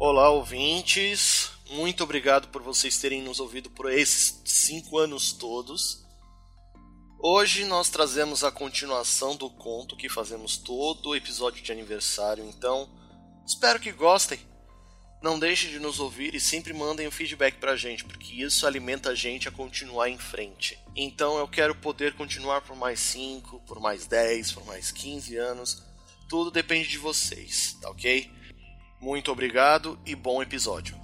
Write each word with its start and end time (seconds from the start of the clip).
Olá, 0.00 0.30
ouvintes. 0.30 1.50
Muito 1.70 2.04
obrigado 2.04 2.46
por 2.50 2.62
vocês 2.62 2.98
terem 2.98 3.20
nos 3.20 3.40
ouvido 3.40 3.68
por 3.68 3.90
esses 3.92 4.40
cinco 4.44 4.96
anos 4.96 5.32
todos. 5.32 6.06
Hoje 7.18 7.64
nós 7.64 7.90
trazemos 7.90 8.44
a 8.44 8.52
continuação 8.52 9.34
do 9.34 9.50
conto 9.50 9.96
que 9.96 10.08
fazemos 10.08 10.56
todo 10.56 11.08
o 11.08 11.16
episódio 11.16 11.64
de 11.64 11.72
aniversário, 11.72 12.44
então 12.44 12.88
espero 13.44 13.80
que 13.80 13.90
gostem. 13.90 14.38
Não 15.20 15.36
deixem 15.36 15.68
de 15.68 15.80
nos 15.80 15.98
ouvir 15.98 16.32
e 16.32 16.38
sempre 16.38 16.72
mandem 16.72 17.08
o 17.08 17.12
feedback 17.12 17.56
pra 17.56 17.74
gente, 17.74 18.04
porque 18.04 18.34
isso 18.34 18.68
alimenta 18.68 19.10
a 19.10 19.14
gente 19.16 19.48
a 19.48 19.52
continuar 19.52 20.08
em 20.08 20.16
frente. 20.16 20.78
Então 20.94 21.38
eu 21.38 21.48
quero 21.48 21.74
poder 21.74 22.14
continuar 22.14 22.60
por 22.60 22.76
mais 22.76 23.00
5, 23.00 23.64
por 23.66 23.80
mais 23.80 24.06
10, 24.06 24.52
por 24.52 24.64
mais 24.64 24.92
15 24.92 25.36
anos. 25.36 25.82
Tudo 26.28 26.52
depende 26.52 26.88
de 26.88 26.98
vocês, 26.98 27.76
tá 27.80 27.90
ok? 27.90 28.37
Muito 29.00 29.30
obrigado 29.30 29.96
e 30.04 30.16
bom 30.16 30.42
episódio. 30.42 30.96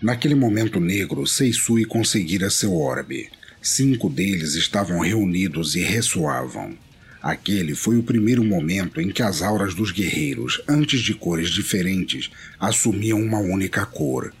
Naquele 0.00 0.34
momento 0.34 0.78
negro, 0.80 1.26
Seisui 1.26 1.84
conseguira 1.84 2.50
seu 2.50 2.76
orbe. 2.76 3.30
Cinco 3.60 4.08
deles 4.08 4.54
estavam 4.54 5.00
reunidos 5.00 5.74
e 5.74 5.80
ressoavam. 5.80 6.76
Aquele 7.22 7.76
foi 7.76 7.96
o 7.96 8.02
primeiro 8.02 8.42
momento 8.42 9.00
em 9.00 9.08
que 9.08 9.22
as 9.22 9.42
auras 9.42 9.74
dos 9.74 9.92
guerreiros, 9.92 10.60
antes 10.68 11.00
de 11.00 11.14
cores 11.14 11.50
diferentes, 11.50 12.28
assumiam 12.58 13.22
uma 13.22 13.38
única 13.38 13.86
cor: 13.86 14.34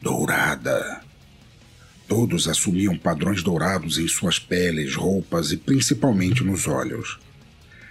dourada. 0.00 1.02
Todos 2.08 2.48
assumiam 2.48 2.96
padrões 2.96 3.42
dourados 3.42 3.98
em 3.98 4.08
suas 4.08 4.38
peles, 4.38 4.94
roupas 4.94 5.52
e 5.52 5.58
principalmente 5.58 6.42
nos 6.42 6.66
olhos. 6.66 7.18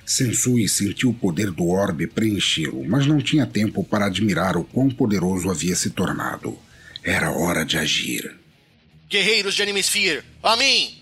Sensui 0.04 0.68
sentiu 0.68 1.12
o 1.12 1.14
poder 1.14 1.52
do 1.52 1.68
orbe 1.68 2.08
preenchê-lo, 2.08 2.84
mas 2.84 3.06
não 3.06 3.20
tinha 3.20 3.46
tempo 3.46 3.84
para 3.84 4.08
admirar 4.08 4.58
o 4.58 4.64
quão 4.64 4.90
poderoso 4.90 5.52
havia 5.52 5.76
se 5.76 5.92
tornado. 5.92 6.58
Era 7.04 7.32
hora 7.32 7.64
de 7.64 7.78
agir. 7.78 8.36
Guerreiros 9.08 9.54
de 9.54 9.62
Animesphere, 9.62 10.24
a 10.42 10.56
mim! 10.56 11.01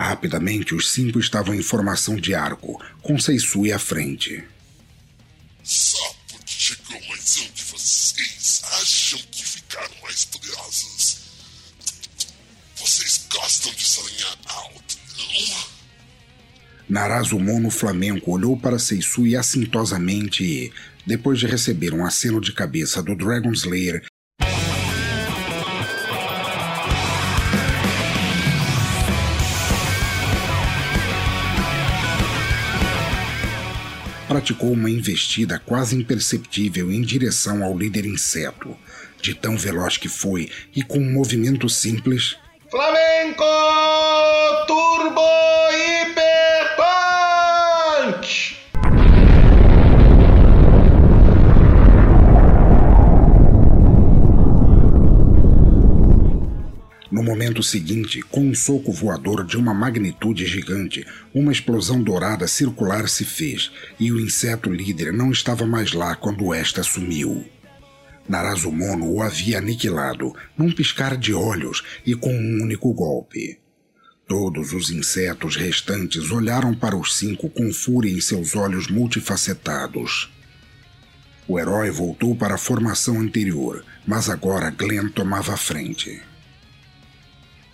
Rapidamente, 0.00 0.74
os 0.74 0.92
cinco 0.92 1.20
estavam 1.20 1.54
em 1.54 1.62
formação 1.62 2.16
de 2.16 2.34
arco, 2.34 2.82
com 3.02 3.18
Seisui 3.18 3.70
à 3.70 3.78
frente. 3.78 4.42
Só 5.62 6.14
porque 6.26 6.50
chegou 6.50 6.98
de 6.98 7.62
vocês 7.70 8.62
acham 8.80 9.20
que 9.30 9.44
ficaram 9.44 9.94
mais 10.02 10.24
poderosos. 10.24 11.18
Vocês 12.76 13.26
gostam 13.30 13.74
de 13.74 13.84
sonhar 13.84 14.38
alto, 14.46 14.96
não? 15.18 15.64
Narazumono 16.88 17.70
Flamengo 17.70 18.32
olhou 18.32 18.56
para 18.56 18.78
Seisui 18.78 19.36
assintosamente 19.36 20.42
e, 20.42 20.72
depois 21.06 21.38
de 21.38 21.46
receber 21.46 21.92
um 21.92 22.06
aceno 22.06 22.40
de 22.40 22.54
cabeça 22.54 23.02
do 23.02 23.14
Dragon 23.14 23.52
Slayer, 23.52 24.09
praticou 34.30 34.70
uma 34.70 34.88
investida 34.88 35.58
quase 35.58 35.96
imperceptível 35.96 36.92
em 36.92 37.02
direção 37.02 37.64
ao 37.64 37.76
líder 37.76 38.06
inseto. 38.06 38.76
De 39.20 39.34
tão 39.34 39.58
veloz 39.58 39.96
que 39.96 40.08
foi 40.08 40.48
e 40.74 40.84
com 40.84 40.98
um 40.98 41.12
movimento 41.12 41.68
simples. 41.68 42.36
Flamenco 42.70 43.44
Turbo 44.68 45.39
momento 57.50 57.62
seguinte, 57.64 58.22
com 58.22 58.42
um 58.42 58.54
soco 58.54 58.92
voador 58.92 59.44
de 59.44 59.56
uma 59.56 59.74
magnitude 59.74 60.46
gigante, 60.46 61.04
uma 61.34 61.50
explosão 61.50 62.00
dourada 62.00 62.46
circular 62.46 63.08
se 63.08 63.24
fez 63.24 63.72
e 63.98 64.12
o 64.12 64.20
inseto 64.20 64.70
líder 64.70 65.12
não 65.12 65.32
estava 65.32 65.66
mais 65.66 65.92
lá 65.92 66.14
quando 66.14 66.54
esta 66.54 66.84
sumiu. 66.84 67.44
Narazumono 68.28 69.12
o 69.12 69.20
havia 69.20 69.58
aniquilado 69.58 70.32
num 70.56 70.70
piscar 70.70 71.16
de 71.16 71.34
olhos 71.34 71.82
e 72.06 72.14
com 72.14 72.32
um 72.32 72.62
único 72.62 72.92
golpe. 72.94 73.58
Todos 74.28 74.72
os 74.72 74.90
insetos 74.90 75.56
restantes 75.56 76.30
olharam 76.30 76.72
para 76.72 76.96
os 76.96 77.18
cinco 77.18 77.50
com 77.50 77.72
fúria 77.72 78.12
em 78.12 78.20
seus 78.20 78.54
olhos 78.54 78.86
multifacetados. 78.86 80.32
O 81.48 81.58
herói 81.58 81.90
voltou 81.90 82.36
para 82.36 82.54
a 82.54 82.58
formação 82.58 83.18
anterior, 83.18 83.84
mas 84.06 84.30
agora 84.30 84.70
Glenn 84.70 85.08
tomava 85.08 85.54
a 85.54 85.56
frente. 85.56 86.29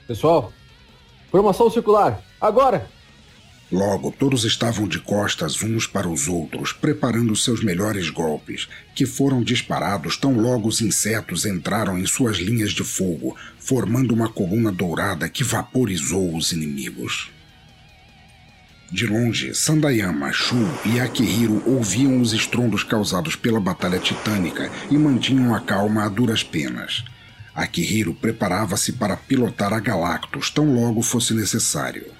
Pessoal, 0.06 0.53
formação 1.31 1.69
circular, 1.69 2.22
agora! 2.41 2.89
Logo, 3.72 4.12
todos 4.12 4.44
estavam 4.44 4.87
de 4.87 5.00
costas 5.00 5.61
uns 5.61 5.89
para 5.89 6.09
os 6.09 6.28
outros, 6.28 6.72
preparando 6.72 7.34
seus 7.34 7.65
melhores 7.65 8.09
golpes, 8.09 8.69
que 8.94 9.05
foram 9.05 9.43
disparados 9.43 10.17
tão 10.17 10.39
logo 10.39 10.69
os 10.69 10.81
insetos 10.81 11.44
entraram 11.44 11.99
em 11.99 12.06
suas 12.06 12.37
linhas 12.37 12.71
de 12.71 12.84
fogo, 12.84 13.37
formando 13.59 14.15
uma 14.15 14.28
coluna 14.28 14.71
dourada 14.71 15.28
que 15.28 15.43
vaporizou 15.43 16.37
os 16.37 16.53
inimigos. 16.53 17.33
De 18.93 19.05
longe, 19.05 19.53
Sandayama, 19.53 20.33
Shu 20.33 20.65
e 20.84 21.00
Akihiro 21.00 21.61
ouviam 21.67 22.21
os 22.21 22.33
estrondos 22.33 22.84
causados 22.84 23.34
pela 23.34 23.59
batalha 23.59 23.99
titânica 23.99 24.71
e 24.88 24.97
mantinham 24.97 25.53
a 25.53 25.59
calma 25.59 26.05
a 26.05 26.09
duras 26.09 26.44
penas. 26.44 27.03
Akihiro 27.56 28.12
preparava-se 28.12 28.93
para 28.93 29.17
pilotar 29.17 29.72
a 29.72 29.81
Galactus 29.81 30.50
tão 30.50 30.75
logo 30.75 31.00
fosse 31.00 31.33
necessário. 31.33 32.12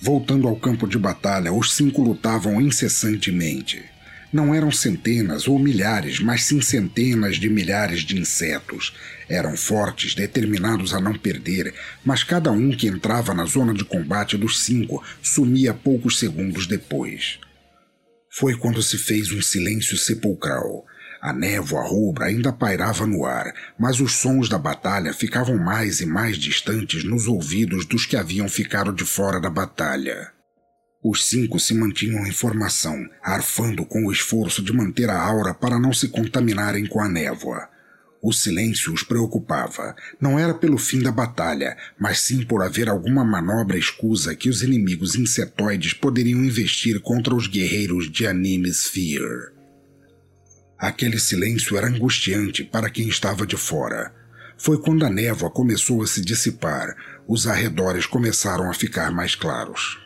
Voltando 0.00 0.48
ao 0.48 0.56
campo 0.56 0.88
de 0.88 0.98
batalha, 0.98 1.52
os 1.52 1.72
cinco 1.72 2.02
lutavam 2.02 2.60
incessantemente. 2.60 3.80
Não 4.32 4.52
eram 4.52 4.72
centenas 4.72 5.46
ou 5.46 5.56
milhares, 5.56 6.18
mas 6.18 6.42
sim 6.42 6.60
centenas 6.60 7.36
de 7.36 7.48
milhares 7.48 8.00
de 8.02 8.18
insetos. 8.18 8.92
Eram 9.28 9.56
fortes, 9.56 10.16
determinados 10.16 10.92
a 10.92 11.00
não 11.00 11.14
perder, 11.14 11.72
mas 12.04 12.24
cada 12.24 12.50
um 12.50 12.72
que 12.72 12.88
entrava 12.88 13.32
na 13.32 13.44
zona 13.44 13.72
de 13.72 13.84
combate 13.84 14.36
dos 14.36 14.64
cinco 14.64 15.00
sumia 15.22 15.72
poucos 15.72 16.18
segundos 16.18 16.66
depois. 16.66 17.38
Foi 18.28 18.56
quando 18.56 18.82
se 18.82 18.98
fez 18.98 19.30
um 19.30 19.40
silêncio 19.40 19.96
sepulcral. 19.96 20.84
A 21.24 21.32
névoa 21.32 21.82
rubra 21.82 22.26
ainda 22.26 22.52
pairava 22.52 23.06
no 23.06 23.24
ar, 23.24 23.50
mas 23.78 23.98
os 23.98 24.12
sons 24.12 24.46
da 24.46 24.58
batalha 24.58 25.10
ficavam 25.14 25.56
mais 25.56 26.02
e 26.02 26.04
mais 26.04 26.36
distantes 26.36 27.02
nos 27.02 27.26
ouvidos 27.26 27.86
dos 27.86 28.04
que 28.04 28.14
haviam 28.14 28.46
ficado 28.46 28.92
de 28.92 29.06
fora 29.06 29.40
da 29.40 29.48
batalha. 29.48 30.30
Os 31.02 31.24
cinco 31.24 31.58
se 31.58 31.72
mantinham 31.72 32.26
em 32.26 32.30
formação, 32.30 33.08
arfando 33.22 33.86
com 33.86 34.04
o 34.04 34.12
esforço 34.12 34.62
de 34.62 34.70
manter 34.70 35.08
a 35.08 35.18
aura 35.18 35.54
para 35.54 35.78
não 35.78 35.94
se 35.94 36.08
contaminarem 36.08 36.84
com 36.84 37.00
a 37.00 37.08
névoa. 37.08 37.70
O 38.22 38.30
silêncio 38.30 38.92
os 38.92 39.02
preocupava. 39.02 39.96
Não 40.20 40.38
era 40.38 40.52
pelo 40.52 40.76
fim 40.76 41.00
da 41.00 41.10
batalha, 41.10 41.74
mas 41.98 42.20
sim 42.20 42.44
por 42.44 42.62
haver 42.62 42.86
alguma 42.86 43.24
manobra 43.24 43.78
escusa 43.78 44.36
que 44.36 44.50
os 44.50 44.62
inimigos 44.62 45.14
insetoides 45.14 45.94
poderiam 45.94 46.44
investir 46.44 47.00
contra 47.00 47.34
os 47.34 47.46
guerreiros 47.46 48.12
de 48.12 48.26
Anime 48.26 48.68
Sphere. 48.68 49.53
Aquele 50.78 51.18
silêncio 51.18 51.76
era 51.76 51.86
angustiante 51.86 52.64
para 52.64 52.90
quem 52.90 53.08
estava 53.08 53.46
de 53.46 53.56
fora. 53.56 54.12
Foi 54.56 54.80
quando 54.80 55.04
a 55.04 55.10
névoa 55.10 55.50
começou 55.50 56.02
a 56.02 56.06
se 56.06 56.20
dissipar, 56.20 56.94
os 57.26 57.46
arredores 57.46 58.06
começaram 58.06 58.70
a 58.70 58.74
ficar 58.74 59.10
mais 59.10 59.34
claros. 59.34 60.00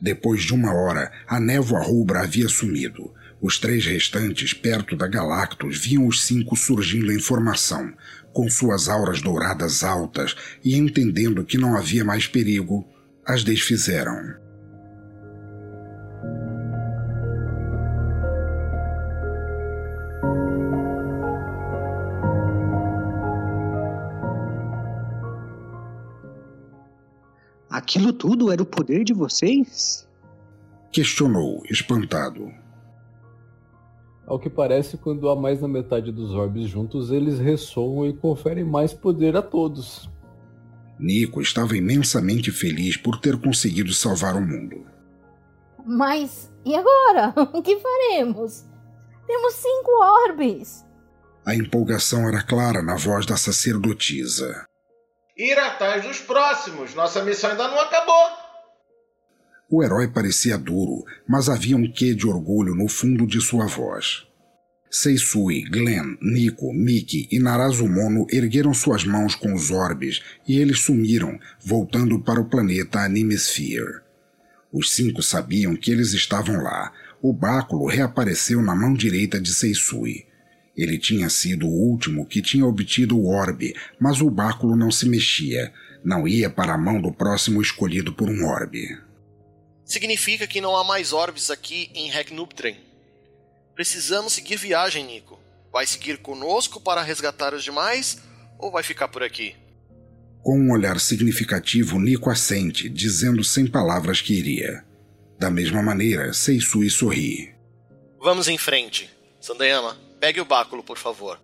Depois 0.00 0.42
de 0.42 0.54
uma 0.54 0.72
hora, 0.72 1.12
a 1.28 1.38
névoa 1.38 1.82
rubra 1.82 2.20
havia 2.20 2.48
sumido. 2.48 3.12
Os 3.40 3.58
três 3.58 3.86
restantes, 3.86 4.54
perto 4.54 4.96
da 4.96 5.06
Galactus, 5.06 5.78
viam 5.78 6.06
os 6.06 6.24
cinco 6.24 6.56
surgindo 6.56 7.12
em 7.12 7.20
formação, 7.20 7.92
com 8.32 8.48
suas 8.48 8.88
auras 8.88 9.20
douradas 9.20 9.82
altas, 9.82 10.36
e 10.64 10.76
entendendo 10.76 11.44
que 11.44 11.58
não 11.58 11.76
havia 11.76 12.04
mais 12.04 12.26
perigo, 12.26 12.86
as 13.26 13.44
desfizeram. 13.44 14.34
Aquilo 27.90 28.12
tudo 28.12 28.52
era 28.52 28.62
o 28.62 28.66
poder 28.66 29.02
de 29.02 29.12
vocês? 29.12 30.08
Questionou, 30.92 31.60
espantado. 31.68 32.48
Ao 34.24 34.38
que 34.38 34.48
parece, 34.48 34.96
quando 34.96 35.28
há 35.28 35.34
mais 35.34 35.60
da 35.60 35.66
metade 35.66 36.12
dos 36.12 36.30
orbes 36.30 36.68
juntos, 36.68 37.10
eles 37.10 37.40
ressoam 37.40 38.06
e 38.06 38.12
conferem 38.12 38.62
mais 38.62 38.94
poder 38.94 39.36
a 39.36 39.42
todos. 39.42 40.08
Nico 41.00 41.42
estava 41.42 41.76
imensamente 41.76 42.52
feliz 42.52 42.96
por 42.96 43.18
ter 43.18 43.36
conseguido 43.40 43.92
salvar 43.92 44.36
o 44.36 44.40
mundo. 44.40 44.86
Mas 45.84 46.48
e 46.64 46.76
agora? 46.76 47.34
O 47.52 47.60
que 47.60 47.76
faremos? 47.76 48.66
Temos 49.26 49.54
cinco 49.54 49.90
orbes. 50.28 50.86
A 51.44 51.56
empolgação 51.56 52.28
era 52.28 52.40
clara 52.40 52.82
na 52.82 52.94
voz 52.94 53.26
da 53.26 53.36
sacerdotisa. 53.36 54.69
Ir 55.40 55.58
atrás 55.58 56.04
dos 56.04 56.20
próximos. 56.20 56.94
Nossa 56.94 57.24
missão 57.24 57.52
ainda 57.52 57.66
não 57.66 57.80
acabou. 57.80 58.28
O 59.70 59.82
herói 59.82 60.06
parecia 60.06 60.58
duro, 60.58 61.02
mas 61.26 61.48
havia 61.48 61.78
um 61.78 61.90
quê 61.90 62.14
de 62.14 62.26
orgulho 62.26 62.74
no 62.74 62.86
fundo 62.88 63.26
de 63.26 63.40
sua 63.40 63.64
voz. 63.64 64.26
Seisui, 64.90 65.62
Glenn, 65.62 66.18
Nico, 66.20 66.74
Mickey 66.74 67.26
e 67.32 67.38
Narazumono 67.38 68.26
ergueram 68.30 68.74
suas 68.74 69.04
mãos 69.04 69.34
com 69.34 69.54
os 69.54 69.70
orbes 69.70 70.20
e 70.46 70.58
eles 70.58 70.80
sumiram, 70.80 71.40
voltando 71.58 72.20
para 72.20 72.38
o 72.38 72.50
planeta 72.50 73.00
Animesphere. 73.00 74.02
Os 74.70 74.92
cinco 74.92 75.22
sabiam 75.22 75.74
que 75.74 75.90
eles 75.90 76.12
estavam 76.12 76.62
lá. 76.62 76.92
O 77.22 77.32
báculo 77.32 77.86
reapareceu 77.86 78.60
na 78.60 78.76
mão 78.76 78.92
direita 78.92 79.40
de 79.40 79.54
Seisui. 79.54 80.26
Ele 80.80 80.98
tinha 80.98 81.28
sido 81.28 81.66
o 81.66 81.70
último 81.70 82.24
que 82.24 82.40
tinha 82.40 82.64
obtido 82.64 83.18
o 83.18 83.28
orbe, 83.28 83.76
mas 84.00 84.22
o 84.22 84.30
báculo 84.30 84.74
não 84.74 84.90
se 84.90 85.06
mexia. 85.06 85.70
Não 86.02 86.26
ia 86.26 86.48
para 86.48 86.72
a 86.72 86.78
mão 86.78 86.98
do 86.98 87.12
próximo 87.12 87.60
escolhido 87.60 88.14
por 88.14 88.30
um 88.30 88.46
orbe. 88.46 88.98
Significa 89.84 90.46
que 90.46 90.58
não 90.58 90.74
há 90.74 90.82
mais 90.82 91.12
orbes 91.12 91.50
aqui 91.50 91.90
em 91.94 92.08
Regnubdren. 92.08 92.78
Precisamos 93.74 94.32
seguir 94.32 94.56
viagem, 94.56 95.04
Nico. 95.04 95.38
Vai 95.70 95.86
seguir 95.86 96.16
conosco 96.16 96.80
para 96.80 97.02
resgatar 97.02 97.52
os 97.52 97.62
demais 97.62 98.16
ou 98.58 98.70
vai 98.70 98.82
ficar 98.82 99.08
por 99.08 99.22
aqui? 99.22 99.54
Com 100.42 100.58
um 100.58 100.72
olhar 100.72 100.98
significativo, 100.98 102.00
Nico 102.00 102.30
assente, 102.30 102.88
dizendo 102.88 103.44
sem 103.44 103.66
palavras 103.66 104.22
que 104.22 104.32
iria. 104.32 104.82
Da 105.38 105.50
mesma 105.50 105.82
maneira, 105.82 106.32
Seisui 106.32 106.88
sorri. 106.88 107.54
Vamos 108.18 108.48
em 108.48 108.56
frente. 108.56 109.10
Sandayama, 109.38 110.09
pegue 110.20 110.40
o 110.40 110.44
báculo, 110.44 110.82
por 110.82 110.98
favor. 110.98 111.40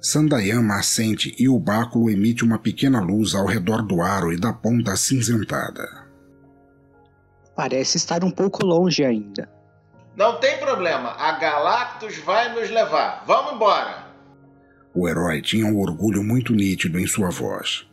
Sandayama 0.00 0.78
assente 0.78 1.34
e 1.38 1.48
o 1.48 1.58
báculo 1.58 2.10
emite 2.10 2.44
uma 2.44 2.58
pequena 2.58 3.00
luz 3.00 3.34
ao 3.34 3.46
redor 3.46 3.82
do 3.82 4.02
aro 4.02 4.32
e 4.32 4.38
da 4.38 4.52
ponta 4.52 4.92
acinzentada. 4.92 6.04
Parece 7.54 7.96
estar 7.96 8.24
um 8.24 8.30
pouco 8.30 8.66
longe 8.66 9.04
ainda. 9.04 9.48
Não 10.16 10.38
tem 10.40 10.58
problema. 10.58 11.10
A 11.10 11.38
Galactus 11.38 12.18
vai 12.18 12.52
nos 12.54 12.70
levar. 12.70 13.24
Vamos 13.26 13.54
embora. 13.54 14.12
O 14.94 15.08
herói 15.08 15.40
tinha 15.40 15.66
um 15.66 15.78
orgulho 15.78 16.22
muito 16.22 16.52
nítido 16.52 16.98
em 16.98 17.06
sua 17.06 17.30
voz. 17.30 17.86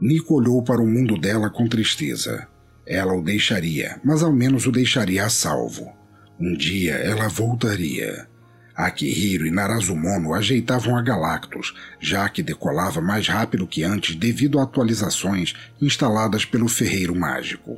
Nico 0.00 0.34
olhou 0.34 0.62
para 0.62 0.80
o 0.82 0.86
mundo 0.86 1.18
dela 1.18 1.50
com 1.50 1.68
tristeza. 1.68 2.48
Ela 2.86 3.14
o 3.14 3.22
deixaria, 3.22 4.00
mas 4.04 4.22
ao 4.22 4.32
menos 4.32 4.66
o 4.66 4.72
deixaria 4.72 5.24
a 5.24 5.30
salvo. 5.30 5.92
Um 6.40 6.56
dia 6.56 6.94
ela 6.94 7.28
voltaria. 7.28 8.26
Akihiro 8.74 9.46
e 9.46 9.50
Narazumono 9.50 10.34
ajeitavam 10.34 10.96
a 10.96 11.02
Galactus, 11.02 11.74
já 12.00 12.28
que 12.28 12.42
decolava 12.42 13.00
mais 13.00 13.28
rápido 13.28 13.66
que 13.66 13.84
antes 13.84 14.16
devido 14.16 14.58
a 14.58 14.62
atualizações 14.62 15.54
instaladas 15.80 16.44
pelo 16.44 16.68
ferreiro 16.68 17.14
mágico. 17.14 17.76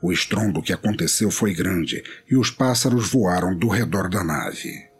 O 0.00 0.12
estrondo 0.12 0.62
que 0.62 0.72
aconteceu 0.72 1.30
foi 1.30 1.54
grande 1.54 2.02
e 2.30 2.36
os 2.36 2.50
pássaros 2.50 3.08
voaram 3.10 3.56
do 3.56 3.68
redor 3.68 4.08
da 4.08 4.22
nave. 4.22 4.93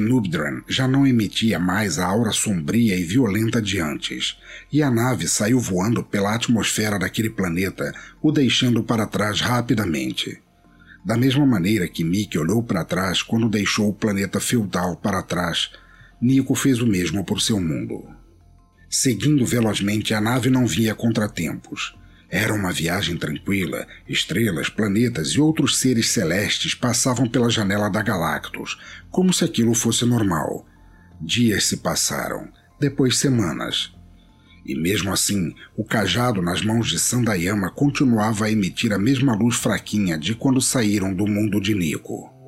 Nubdran 0.00 0.62
já 0.68 0.86
não 0.86 1.06
emitia 1.06 1.58
mais 1.58 1.98
a 1.98 2.06
aura 2.06 2.32
sombria 2.32 2.96
e 2.96 3.02
violenta 3.02 3.62
de 3.62 3.80
antes, 3.80 4.36
e 4.72 4.82
a 4.82 4.90
nave 4.90 5.26
saiu 5.26 5.58
voando 5.58 6.02
pela 6.02 6.34
atmosfera 6.34 6.98
daquele 6.98 7.30
planeta, 7.30 7.92
o 8.20 8.30
deixando 8.30 8.82
para 8.82 9.06
trás 9.06 9.40
rapidamente. 9.40 10.40
Da 11.04 11.16
mesma 11.16 11.46
maneira 11.46 11.88
que 11.88 12.04
Mickey 12.04 12.38
olhou 12.38 12.62
para 12.62 12.84
trás 12.84 13.22
quando 13.22 13.48
deixou 13.48 13.88
o 13.88 13.94
planeta 13.94 14.38
feudal 14.38 14.96
para 14.96 15.22
trás, 15.22 15.70
Nico 16.20 16.54
fez 16.54 16.80
o 16.80 16.86
mesmo 16.86 17.24
por 17.24 17.40
seu 17.40 17.58
mundo. 17.58 18.04
Seguindo 18.88 19.46
velozmente, 19.46 20.12
a 20.12 20.20
nave 20.20 20.50
não 20.50 20.66
via 20.66 20.94
contratempos. 20.94 21.94
Era 22.30 22.54
uma 22.54 22.72
viagem 22.72 23.16
tranquila. 23.16 23.86
Estrelas, 24.08 24.68
planetas 24.68 25.30
e 25.30 25.40
outros 25.40 25.78
seres 25.78 26.10
celestes 26.10 26.74
passavam 26.74 27.28
pela 27.28 27.50
janela 27.50 27.90
da 27.90 28.02
Galactus, 28.02 28.78
como 29.10 29.32
se 29.32 29.44
aquilo 29.44 29.74
fosse 29.74 30.04
normal. 30.06 30.64
Dias 31.20 31.64
se 31.64 31.78
passaram, 31.78 32.48
depois 32.78 33.18
semanas. 33.18 33.92
E 34.64 34.78
mesmo 34.78 35.12
assim, 35.12 35.52
o 35.76 35.82
cajado 35.82 36.40
nas 36.40 36.62
mãos 36.62 36.88
de 36.88 37.00
Sandayama 37.00 37.70
continuava 37.70 38.44
a 38.44 38.50
emitir 38.50 38.92
a 38.92 38.98
mesma 38.98 39.34
luz 39.34 39.56
fraquinha 39.56 40.16
de 40.16 40.34
quando 40.34 40.60
saíram 40.60 41.12
do 41.12 41.26
mundo 41.26 41.60
de 41.60 41.74
Nico. 41.74 42.39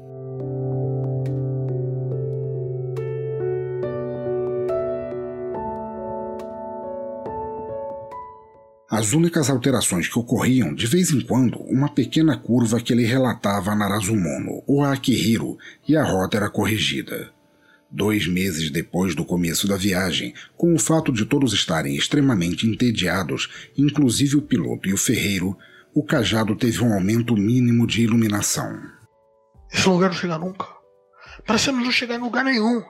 As 9.02 9.14
únicas 9.14 9.50
alterações 9.50 10.06
que 10.06 10.16
ocorriam, 10.16 10.72
de 10.72 10.86
vez 10.86 11.10
em 11.10 11.20
quando, 11.20 11.58
uma 11.62 11.88
pequena 11.88 12.38
curva 12.38 12.80
que 12.80 12.92
ele 12.92 13.04
relatava 13.04 13.72
a 13.72 13.74
Narazumono 13.74 14.62
ou 14.64 14.84
a 14.84 14.92
Akihiro, 14.92 15.58
e 15.88 15.96
a 15.96 16.04
rota 16.04 16.36
era 16.36 16.48
corrigida. 16.48 17.32
Dois 17.90 18.28
meses 18.28 18.70
depois 18.70 19.16
do 19.16 19.24
começo 19.24 19.66
da 19.66 19.76
viagem, 19.76 20.32
com 20.56 20.72
o 20.72 20.78
fato 20.78 21.12
de 21.12 21.26
todos 21.26 21.52
estarem 21.52 21.96
extremamente 21.96 22.64
entediados, 22.64 23.50
inclusive 23.76 24.36
o 24.36 24.42
piloto 24.42 24.88
e 24.88 24.94
o 24.94 24.96
ferreiro, 24.96 25.58
o 25.92 26.04
cajado 26.04 26.54
teve 26.54 26.80
um 26.80 26.94
aumento 26.94 27.34
mínimo 27.36 27.88
de 27.88 28.02
iluminação. 28.02 28.80
Esse 29.72 29.88
lugar 29.88 30.10
não 30.10 30.16
chega 30.16 30.38
nunca. 30.38 30.64
Parecemos 31.44 31.82
não 31.82 31.90
chegar 31.90 32.14
em 32.14 32.22
lugar 32.22 32.44
nenhum 32.44 32.84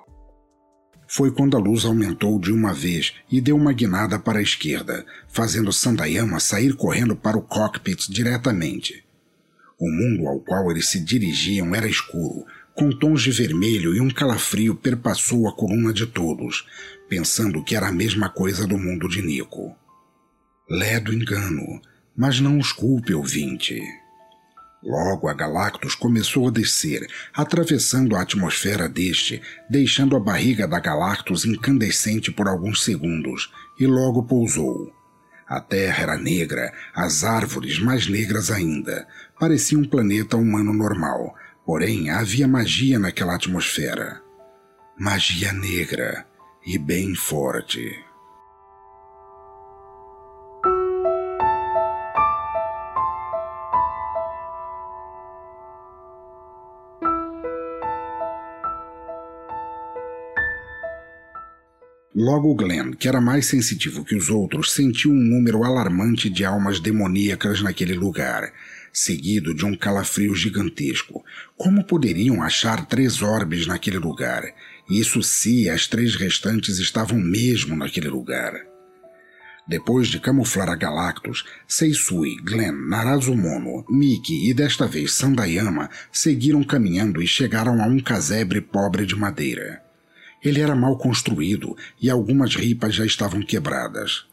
foi 1.15 1.31
quando 1.31 1.59
a 1.59 1.61
luz 1.61 1.85
aumentou 1.85 2.39
de 2.39 2.51
uma 2.51 2.73
vez 2.73 3.13
e 3.31 3.39
deu 3.39 3.55
uma 3.55 3.75
guinada 3.75 4.19
para 4.19 4.39
a 4.39 4.43
esquerda, 4.43 5.05
fazendo 5.29 5.71
Sandayama 5.71 6.41
sair 6.41 6.75
correndo 6.75 7.15
para 7.15 7.37
o 7.37 7.43
cockpit 7.43 8.09
diretamente. 8.09 9.05
O 9.79 9.91
mundo 9.91 10.27
ao 10.27 10.41
qual 10.41 10.71
eles 10.71 10.89
se 10.89 10.99
dirigiam 10.99 11.75
era 11.75 11.87
escuro, 11.87 12.47
com 12.75 12.89
tons 12.89 13.21
de 13.21 13.31
vermelho 13.31 13.95
e 13.95 14.01
um 14.01 14.09
calafrio 14.09 14.75
perpassou 14.75 15.47
a 15.47 15.55
coluna 15.55 15.93
de 15.93 16.07
todos, 16.07 16.67
pensando 17.11 17.63
que 17.63 17.77
era 17.77 17.89
a 17.89 17.93
mesma 17.93 18.31
coisa 18.31 18.67
do 18.67 18.79
mundo 18.79 19.07
de 19.07 19.21
Nico. 19.21 19.77
Ledo 20.67 21.13
engano, 21.13 21.83
mas 22.17 22.41
não 22.41 22.57
os 22.57 22.73
culpe, 22.73 23.13
ouvinte. 23.13 23.83
Logo, 24.83 25.29
a 25.29 25.35
Galactus 25.35 25.95
começou 25.95 26.49
a 26.49 26.51
descer, 26.51 27.07
atravessando 27.33 28.17
a 28.17 28.23
atmosfera 28.23 28.89
deste, 28.89 29.41
deixando 29.71 30.17
a 30.17 30.21
barriga 30.21 30.67
da 30.67 30.81
Galactus 30.81 31.45
incandescente 31.45 32.33
por 32.33 32.49
alguns 32.49 32.83
segundos, 32.83 33.53
e 33.79 33.87
logo 33.87 34.25
pousou. 34.25 34.93
A 35.47 35.61
Terra 35.61 36.03
era 36.03 36.19
negra, 36.19 36.73
as 36.95 37.23
árvores 37.23 37.79
mais 37.79 38.09
negras 38.09 38.51
ainda. 38.51 39.07
Parecia 39.39 39.79
um 39.79 39.85
planeta 39.85 40.37
humano 40.37 40.73
normal, 40.73 41.35
porém 41.65 42.11
havia 42.11 42.49
magia 42.49 42.99
naquela 42.99 43.37
atmosfera. 43.37 44.21
Magia 44.99 45.53
negra 45.53 46.27
e 46.67 46.77
bem 46.77 47.15
forte. 47.15 48.03
Logo 62.15 62.55
Glenn, 62.55 62.93
que 62.93 63.09
era 63.09 63.23
mais 63.23 63.47
sensitivo 63.47 64.05
que 64.05 64.15
os 64.15 64.29
outros, 64.29 64.73
sentiu 64.73 65.11
um 65.11 65.15
número 65.15 65.65
alarmante 65.65 66.29
de 66.29 66.45
almas 66.45 66.79
demoníacas 66.79 67.63
naquele 67.63 67.95
lugar, 67.95 68.53
seguido 68.93 69.55
de 69.55 69.65
um 69.65 69.75
calafrio 69.75 70.35
gigantesco. 70.35 71.25
Como 71.57 71.83
poderiam 71.83 72.43
achar 72.43 72.85
três 72.85 73.23
orbes 73.23 73.67
naquele 73.67 73.97
lugar? 73.97 74.45
Isso 74.91 75.23
se 75.23 75.71
as 75.71 75.87
três 75.87 76.15
restantes 76.15 76.79
estavam 76.79 77.19
mesmo 77.19 77.75
naquele 77.75 78.09
lugar. 78.09 78.53
Depois 79.67 80.09
de 80.09 80.21
camuflar 80.21 80.69
a 80.69 80.77
Galactus, 80.77 81.47
Seisui, 81.67 82.37
Glenn, 82.43 82.91
Narazumono, 82.91 83.87
Miki 83.89 84.51
e 84.51 84.53
desta 84.53 84.87
vez 84.87 85.15
Sandayama 85.15 85.89
seguiram 86.13 86.63
caminhando 86.63 87.23
e 87.23 87.27
chegaram 87.27 87.83
a 87.83 87.87
um 87.87 87.99
casebre 88.01 88.61
pobre 88.61 89.07
de 89.07 89.17
madeira. 89.17 89.83
Ele 90.43 90.61
era 90.61 90.75
mal 90.75 90.97
construído 90.97 91.77
e 92.01 92.11
algumas 92.11 92.57
ripas 92.57 92.95
já 92.95 93.05
estavam 93.05 93.43
quebradas. 93.43 94.27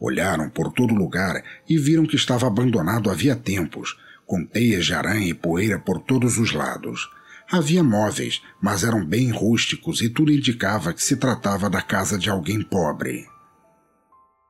Olharam 0.00 0.50
por 0.50 0.72
todo 0.72 0.94
lugar 0.94 1.42
e 1.68 1.78
viram 1.78 2.04
que 2.04 2.16
estava 2.16 2.46
abandonado 2.46 3.08
havia 3.08 3.36
tempos, 3.36 3.96
com 4.26 4.44
teias 4.44 4.84
de 4.84 4.94
aranha 4.94 5.28
e 5.28 5.34
poeira 5.34 5.78
por 5.78 6.00
todos 6.00 6.38
os 6.38 6.52
lados. 6.52 7.08
Havia 7.50 7.84
móveis, 7.84 8.42
mas 8.60 8.82
eram 8.82 9.04
bem 9.04 9.30
rústicos 9.30 10.00
e 10.00 10.08
tudo 10.08 10.32
indicava 10.32 10.92
que 10.92 11.02
se 11.02 11.16
tratava 11.16 11.70
da 11.70 11.82
casa 11.82 12.18
de 12.18 12.28
alguém 12.28 12.62
pobre. 12.62 13.26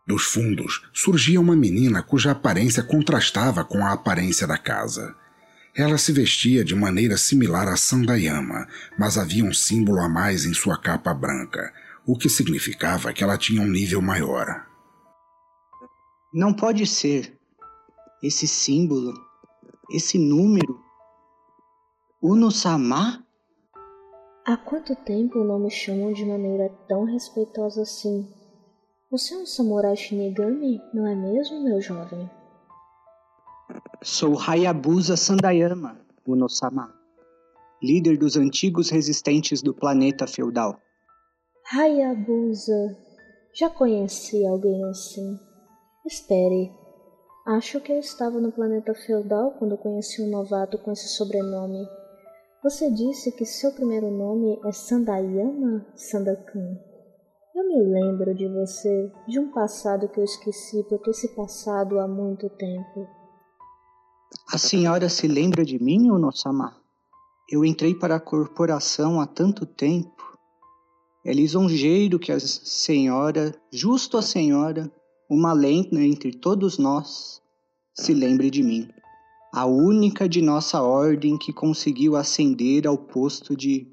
Dos 0.06 0.24
fundos 0.24 0.82
surgia 0.92 1.40
uma 1.40 1.54
menina 1.54 2.02
cuja 2.02 2.30
aparência 2.30 2.82
contrastava 2.82 3.64
com 3.64 3.84
a 3.84 3.92
aparência 3.92 4.46
da 4.46 4.56
casa. 4.56 5.14
Ela 5.74 5.96
se 5.96 6.12
vestia 6.12 6.62
de 6.62 6.74
maneira 6.74 7.16
similar 7.16 7.66
a 7.66 7.78
Sandayama, 7.78 8.68
mas 8.98 9.16
havia 9.16 9.42
um 9.42 9.54
símbolo 9.54 10.00
a 10.00 10.08
mais 10.08 10.44
em 10.44 10.52
sua 10.52 10.76
capa 10.76 11.14
branca, 11.14 11.72
o 12.06 12.16
que 12.16 12.28
significava 12.28 13.12
que 13.12 13.24
ela 13.24 13.38
tinha 13.38 13.62
um 13.62 13.66
nível 13.66 14.02
maior. 14.02 14.66
Não 16.32 16.52
pode 16.52 16.86
ser. 16.86 17.38
Esse 18.22 18.46
símbolo, 18.46 19.14
esse 19.90 20.18
número. 20.18 20.78
Uno-sama? 22.20 23.26
Há 24.44 24.56
quanto 24.58 24.94
tempo 24.94 25.42
não 25.42 25.58
me 25.58 25.70
chamam 25.70 26.12
de 26.12 26.24
maneira 26.24 26.68
tão 26.86 27.04
respeitosa 27.04 27.82
assim? 27.82 28.28
Você 29.10 29.34
é 29.34 29.38
um 29.38 29.46
samurai 29.46 29.96
Shinigami, 29.96 30.80
não 30.92 31.06
é 31.06 31.14
mesmo, 31.14 31.64
meu 31.64 31.80
jovem? 31.80 32.30
Sou 34.02 34.38
Hayabusa 34.38 35.16
Sandayama, 35.16 35.96
Uno-sama, 36.26 36.92
líder 37.82 38.16
dos 38.16 38.36
antigos 38.36 38.90
resistentes 38.90 39.62
do 39.62 39.74
planeta 39.74 40.26
feudal. 40.26 40.80
Hayabusa. 41.72 42.96
Já 43.54 43.68
conheci 43.70 44.46
alguém 44.46 44.84
assim. 44.84 45.38
Espere. 46.06 46.72
Acho 47.46 47.80
que 47.80 47.92
eu 47.92 47.98
estava 47.98 48.40
no 48.40 48.52
planeta 48.52 48.94
feudal 48.94 49.52
quando 49.58 49.76
conheci 49.76 50.22
um 50.22 50.30
novato 50.30 50.78
com 50.78 50.92
esse 50.92 51.08
sobrenome. 51.08 51.86
Você 52.62 52.90
disse 52.90 53.32
que 53.32 53.44
seu 53.44 53.72
primeiro 53.72 54.10
nome 54.10 54.60
é 54.64 54.72
Sandayama 54.72 55.84
Sandakan. 55.96 56.78
Eu 57.54 57.68
me 57.68 57.82
lembro 57.82 58.34
de 58.34 58.48
você, 58.48 59.12
de 59.26 59.38
um 59.38 59.50
passado 59.52 60.08
que 60.08 60.20
eu 60.20 60.24
esqueci 60.24 60.84
porque 60.88 61.10
esse 61.10 61.34
passado 61.34 61.98
há 61.98 62.06
muito 62.06 62.48
tempo. 62.48 63.21
A 64.52 64.58
senhora 64.58 65.08
se 65.08 65.26
lembra 65.26 65.64
de 65.64 65.82
mim, 65.82 66.10
Onosama? 66.10 66.76
Eu 67.48 67.64
entrei 67.64 67.94
para 67.94 68.16
a 68.16 68.20
corporação 68.20 69.20
há 69.20 69.26
tanto 69.26 69.66
tempo. 69.66 70.22
É 71.24 71.32
lisonjeiro 71.32 72.18
que 72.18 72.32
a 72.32 72.40
senhora, 72.40 73.54
justo 73.72 74.16
a 74.16 74.22
senhora, 74.22 74.90
uma 75.30 75.52
lenda 75.52 76.02
entre 76.02 76.32
todos 76.32 76.78
nós, 76.78 77.40
se 77.94 78.12
lembre 78.12 78.50
de 78.50 78.62
mim. 78.62 78.88
A 79.54 79.66
única 79.66 80.28
de 80.28 80.40
nossa 80.40 80.82
ordem 80.82 81.38
que 81.38 81.52
conseguiu 81.52 82.16
ascender 82.16 82.86
ao 82.86 82.96
posto 82.96 83.56
de 83.56 83.86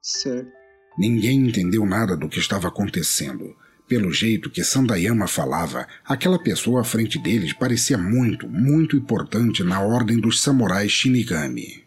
Sir. 0.00 0.50
Ninguém 0.98 1.48
entendeu 1.48 1.84
nada 1.84 2.16
do 2.16 2.28
que 2.28 2.38
estava 2.38 2.68
acontecendo. 2.68 3.54
Pelo 3.90 4.12
jeito 4.12 4.48
que 4.48 4.62
Sandayama 4.62 5.26
falava, 5.26 5.84
aquela 6.04 6.38
pessoa 6.40 6.82
à 6.82 6.84
frente 6.84 7.18
deles 7.18 7.52
parecia 7.52 7.98
muito, 7.98 8.48
muito 8.48 8.94
importante 8.94 9.64
na 9.64 9.80
ordem 9.80 10.20
dos 10.20 10.40
samurais 10.40 10.92
Shinigami. 10.92 11.84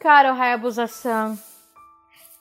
Caro 0.00 0.30
Hayabusa-san, 0.30 1.38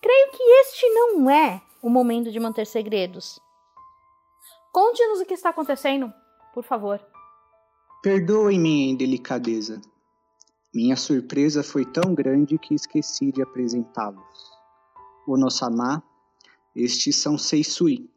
creio 0.01 0.31
que 0.31 0.43
este 0.61 0.89
não 0.91 1.29
é 1.29 1.61
o 1.83 1.89
momento 1.89 2.31
de 2.31 2.39
manter 2.39 2.65
segredos. 2.65 3.37
Conte-nos 4.71 5.19
o 5.19 5.25
que 5.25 5.33
está 5.33 5.49
acontecendo, 5.49 6.09
por 6.53 6.63
favor. 6.63 7.01
Perdoe 8.01 8.57
minha 8.57 8.93
indelicadeza. 8.93 9.81
Minha 10.73 10.95
surpresa 10.95 11.63
foi 11.63 11.83
tão 11.83 12.15
grande 12.15 12.57
que 12.57 12.73
esqueci 12.75 13.29
de 13.33 13.41
apresentá-los. 13.41 14.51
Onosama, 15.27 16.01
estes 16.73 17.17
são 17.17 17.37
Seisui, 17.37 18.09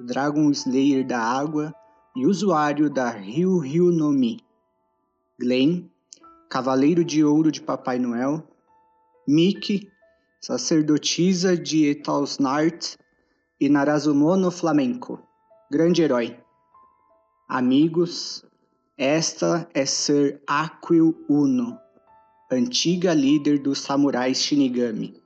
Dragon 0.00 0.50
Slayer 0.50 1.04
da 1.04 1.20
Água 1.20 1.74
e 2.16 2.26
usuário 2.26 2.88
da 2.88 3.10
Ryu 3.10 3.58
Ryu 3.58 3.92
no 3.92 4.10
Mi. 4.10 4.40
Glenn, 5.38 5.90
Cavaleiro 6.48 7.04
de 7.04 7.22
Ouro 7.22 7.52
de 7.52 7.60
Papai 7.60 7.98
Noel. 7.98 8.42
Miki, 9.28 9.90
sacerdotisa 10.40 11.56
de 11.56 11.90
Etalsnart 11.90 12.96
e 13.60 13.68
Narazumono 13.68 14.50
Flamenco, 14.50 15.20
grande 15.70 16.02
herói. 16.02 16.36
Amigos, 17.48 18.44
esta 18.96 19.68
é 19.74 19.84
Sir 19.84 20.40
Aquil 20.46 21.14
Uno, 21.28 21.78
antiga 22.50 23.14
líder 23.14 23.58
dos 23.58 23.80
samurais 23.80 24.38
Shinigami 24.42 25.21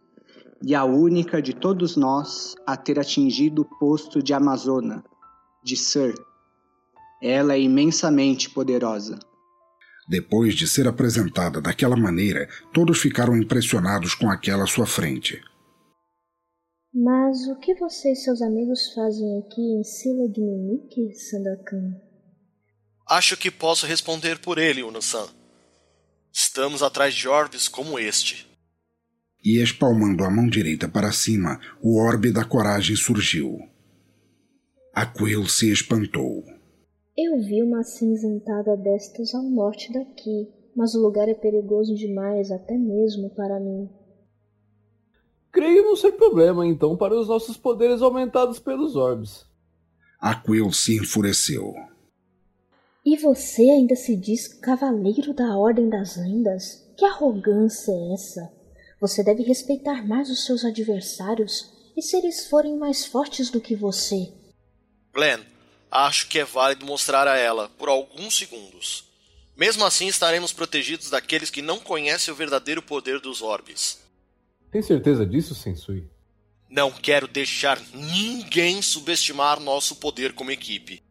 e 0.62 0.75
a 0.75 0.84
única 0.84 1.40
de 1.40 1.54
todos 1.54 1.96
nós 1.96 2.54
a 2.66 2.76
ter 2.76 2.98
atingido 2.98 3.62
o 3.62 3.78
posto 3.78 4.22
de 4.22 4.32
Amazona, 4.32 5.04
de 5.62 5.76
Sir. 5.76 6.14
Ela 7.22 7.54
é 7.54 7.60
imensamente 7.60 8.50
poderosa. 8.50 9.18
Depois 10.08 10.54
de 10.54 10.68
ser 10.68 10.86
apresentada 10.86 11.60
daquela 11.60 11.96
maneira, 11.96 12.48
todos 12.72 13.00
ficaram 13.00 13.36
impressionados 13.36 14.14
com 14.14 14.30
aquela 14.30 14.64
à 14.64 14.66
sua 14.66 14.86
frente. 14.86 15.40
Mas 16.94 17.46
o 17.48 17.58
que 17.58 17.75
você 17.75 18.12
e 18.12 18.16
seus 18.16 18.40
amigos 18.40 18.94
fazem 18.94 19.38
aqui 19.40 19.60
em 19.60 19.84
Sila 19.84 20.28
Gnimiki, 20.28 21.14
Sandakan? 21.14 22.00
Acho 23.08 23.36
que 23.36 23.50
posso 23.50 23.84
responder 23.86 24.38
por 24.38 24.58
ele, 24.58 24.82
Uno-san. 24.82 25.28
Estamos 26.32 26.82
atrás 26.82 27.14
de 27.14 27.28
orbes 27.28 27.68
como 27.68 27.98
este. 27.98 28.48
E 29.46 29.62
espalmando 29.62 30.24
a 30.24 30.28
mão 30.28 30.48
direita 30.48 30.88
para 30.88 31.12
cima, 31.12 31.60
o 31.80 32.00
orbe 32.00 32.32
da 32.32 32.44
coragem 32.44 32.96
surgiu. 32.96 33.60
Aquil 34.92 35.46
se 35.46 35.70
espantou. 35.70 36.42
Eu 37.16 37.38
vi 37.38 37.62
uma 37.62 37.78
acinzentada 37.78 38.76
destas 38.76 39.32
ao 39.36 39.44
norte 39.44 39.92
daqui, 39.92 40.48
mas 40.74 40.96
o 40.96 41.00
lugar 41.00 41.28
é 41.28 41.34
perigoso 41.34 41.94
demais 41.94 42.50
até 42.50 42.76
mesmo 42.76 43.30
para 43.36 43.60
mim. 43.60 43.88
Creio 45.52 45.84
não 45.84 45.94
ser 45.94 46.10
problema, 46.14 46.66
então, 46.66 46.96
para 46.96 47.16
os 47.16 47.28
nossos 47.28 47.56
poderes 47.56 48.02
aumentados 48.02 48.58
pelos 48.58 48.96
orbes. 48.96 49.46
Aquil 50.20 50.72
se 50.72 50.96
enfureceu. 50.96 51.72
E 53.04 53.16
você 53.16 53.62
ainda 53.62 53.94
se 53.94 54.16
diz 54.16 54.48
cavaleiro 54.48 55.32
da 55.32 55.56
Ordem 55.56 55.88
das 55.88 56.16
Lendas? 56.16 56.92
Que 56.98 57.04
arrogância 57.04 57.92
é 57.92 58.12
essa? 58.12 58.55
Você 59.00 59.22
deve 59.22 59.42
respeitar 59.42 60.06
mais 60.06 60.30
os 60.30 60.44
seus 60.46 60.64
adversários 60.64 61.70
e 61.96 62.02
se 62.02 62.16
eles 62.16 62.48
forem 62.48 62.76
mais 62.76 63.04
fortes 63.04 63.50
do 63.50 63.60
que 63.60 63.74
você. 63.74 64.32
Glenn, 65.14 65.40
acho 65.90 66.28
que 66.28 66.38
é 66.38 66.44
válido 66.44 66.86
mostrar 66.86 67.28
a 67.28 67.36
ela 67.36 67.68
por 67.78 67.88
alguns 67.88 68.36
segundos. 68.38 69.04
Mesmo 69.56 69.84
assim, 69.84 70.06
estaremos 70.06 70.52
protegidos 70.52 71.10
daqueles 71.10 71.50
que 71.50 71.62
não 71.62 71.78
conhecem 71.78 72.32
o 72.32 72.36
verdadeiro 72.36 72.82
poder 72.82 73.20
dos 73.20 73.40
orbes. 73.40 73.98
Tem 74.70 74.82
certeza 74.82 75.24
disso, 75.24 75.54
Sensui? 75.54 76.08
Não 76.68 76.90
quero 76.90 77.28
deixar 77.28 77.80
ninguém 77.94 78.82
subestimar 78.82 79.60
nosso 79.60 79.96
poder 79.96 80.32
como 80.34 80.50
equipe. 80.50 81.02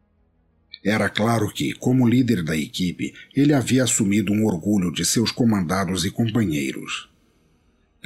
Era 0.84 1.08
claro 1.08 1.52
que, 1.52 1.72
como 1.72 2.06
líder 2.06 2.44
da 2.44 2.56
equipe, 2.56 3.12
ele 3.34 3.52
havia 3.52 3.82
assumido 3.82 4.32
um 4.32 4.44
orgulho 4.46 4.92
de 4.92 5.04
seus 5.04 5.32
comandados 5.32 6.04
e 6.04 6.10
companheiros. 6.10 7.08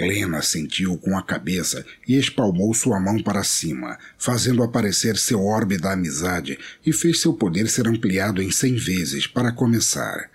Helena 0.00 0.40
sentiu 0.40 0.96
com 0.96 1.14
a 1.14 1.22
cabeça 1.22 1.84
e 2.08 2.16
espalmou 2.16 2.72
sua 2.72 2.98
mão 2.98 3.22
para 3.22 3.44
cima, 3.44 3.98
fazendo 4.16 4.62
aparecer 4.62 5.18
seu 5.18 5.44
orbe 5.44 5.76
da 5.76 5.92
amizade 5.92 6.58
e 6.84 6.90
fez 6.90 7.20
seu 7.20 7.34
poder 7.34 7.68
ser 7.68 7.86
ampliado 7.86 8.42
em 8.42 8.50
cem 8.50 8.76
vezes 8.76 9.26
para 9.26 9.52
começar. 9.52 10.30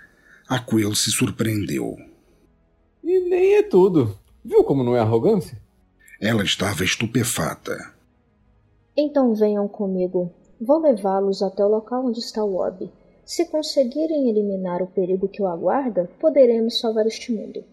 Aquil 0.47 0.93
se 0.93 1.11
surpreendeu. 1.11 1.97
E 3.03 3.19
nem 3.27 3.55
é 3.55 3.63
tudo. 3.63 4.15
Viu 4.43 4.63
como 4.63 4.83
não 4.83 4.95
é 4.95 4.99
arrogância? 4.99 5.57
Ela 6.21 6.43
estava 6.43 6.83
estupefata. 6.83 7.91
Então 8.95 9.33
venham 9.33 9.67
comigo. 9.67 10.31
Vou 10.61 10.79
levá-los 10.79 11.41
até 11.41 11.65
o 11.65 11.67
local 11.67 12.05
onde 12.05 12.19
está 12.19 12.43
o 12.43 12.55
orbe. 12.55 12.91
Se 13.25 13.45
conseguirem 13.45 14.29
eliminar 14.29 14.83
o 14.83 14.87
perigo 14.87 15.27
que 15.27 15.41
o 15.41 15.47
aguarda, 15.47 16.07
poderemos 16.19 16.79
salvar 16.79 17.07
este 17.07 17.31
mundo. 17.31 17.63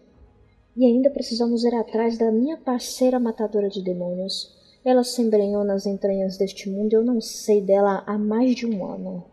E 0.75 0.85
ainda 0.85 1.09
precisamos 1.09 1.63
ir 1.63 1.73
atrás 1.75 2.17
da 2.17 2.31
minha 2.31 2.57
parceira 2.57 3.19
matadora 3.19 3.69
de 3.69 3.83
demônios. 3.83 4.51
Ela 4.83 5.03
se 5.03 5.21
embrenhou 5.21 5.63
nas 5.63 5.85
entranhas 5.85 6.37
deste 6.37 6.69
mundo 6.69 6.93
e 6.93 6.95
eu 6.95 7.03
não 7.03 7.21
sei 7.21 7.61
dela 7.61 8.03
há 8.05 8.17
mais 8.17 8.55
de 8.55 8.65
um 8.65 8.85
ano. 8.85 9.25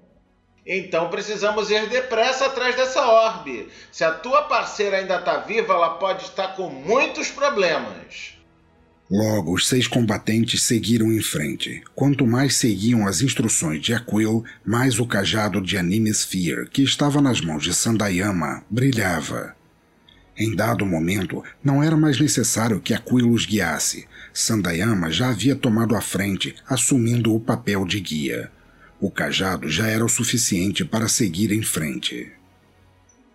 Então 0.66 1.08
precisamos 1.08 1.70
ir 1.70 1.88
depressa 1.88 2.46
atrás 2.46 2.76
dessa 2.76 3.04
orbe. 3.04 3.68
Se 3.90 4.04
a 4.04 4.12
tua 4.12 4.42
parceira 4.42 4.98
ainda 4.98 5.16
está 5.16 5.38
viva, 5.38 5.72
ela 5.72 5.94
pode 5.94 6.24
estar 6.24 6.54
com 6.54 6.68
muitos 6.68 7.30
problemas. 7.30 8.36
Logo, 9.10 9.54
os 9.54 9.66
seis 9.66 9.88
combatentes 9.88 10.62
seguiram 10.62 11.10
em 11.10 11.20
frente. 11.20 11.82
Quanto 11.96 12.24
mais 12.24 12.54
seguiam 12.54 13.08
as 13.08 13.20
instruções 13.20 13.82
de 13.82 13.92
Aquil, 13.92 14.44
mais 14.64 15.00
o 15.00 15.06
cajado 15.06 15.60
de 15.60 15.76
Anime 15.76 16.10
Sphere, 16.10 16.68
que 16.70 16.82
estava 16.82 17.20
nas 17.20 17.40
mãos 17.40 17.64
de 17.64 17.74
Sandayama, 17.74 18.62
brilhava. 18.70 19.56
Em 20.40 20.56
dado 20.56 20.86
momento, 20.86 21.44
não 21.62 21.84
era 21.84 21.94
mais 21.98 22.18
necessário 22.18 22.80
que 22.80 22.94
Aquil 22.94 23.30
os 23.30 23.44
guiasse. 23.44 24.06
Sandayama 24.32 25.10
já 25.10 25.28
havia 25.28 25.54
tomado 25.54 25.94
a 25.94 26.00
frente, 26.00 26.54
assumindo 26.66 27.34
o 27.34 27.38
papel 27.38 27.84
de 27.84 28.00
guia. 28.00 28.50
O 28.98 29.10
cajado 29.10 29.68
já 29.68 29.86
era 29.86 30.02
o 30.02 30.08
suficiente 30.08 30.82
para 30.82 31.08
seguir 31.08 31.52
em 31.52 31.60
frente. 31.60 32.32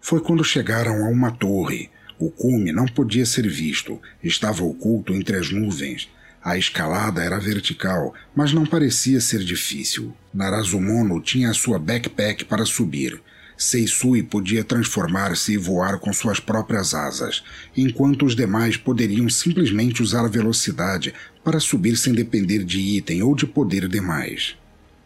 Foi 0.02 0.20
quando 0.20 0.44
chegaram 0.44 1.06
a 1.06 1.10
uma 1.10 1.30
torre. 1.30 1.92
O 2.18 2.32
cume 2.32 2.72
não 2.72 2.88
podia 2.88 3.26
ser 3.28 3.48
visto, 3.48 4.02
estava 4.24 4.64
oculto 4.64 5.14
entre 5.14 5.38
as 5.38 5.52
nuvens. 5.52 6.10
A 6.44 6.58
escalada 6.58 7.22
era 7.22 7.40
vertical, 7.40 8.16
mas 8.36 8.52
não 8.52 8.66
parecia 8.66 9.22
ser 9.22 9.44
difícil. 9.44 10.12
Narazumono 10.34 11.22
tinha 11.22 11.52
a 11.52 11.54
sua 11.54 11.78
backpack 11.78 12.46
para 12.46 12.66
subir. 12.66 13.22
Seisui 13.58 14.22
podia 14.22 14.64
transformar-se 14.64 15.54
e 15.54 15.58
voar 15.58 16.00
com 16.00 16.12
suas 16.12 16.40
próprias 16.40 16.94
asas, 16.94 17.44
enquanto 17.76 18.26
os 18.26 18.36
demais 18.36 18.76
poderiam 18.76 19.30
simplesmente 19.30 20.04
usar 20.04 20.26
a 20.26 20.30
velocidade 20.30 21.14
para 21.44 21.60
subir 21.60 21.96
sem 21.96 22.14
depender 22.14 22.64
de 22.64 22.80
item 22.80 23.24
ou 23.24 23.36
de 23.36 23.46
poder 23.46 23.88
demais. 23.88 24.56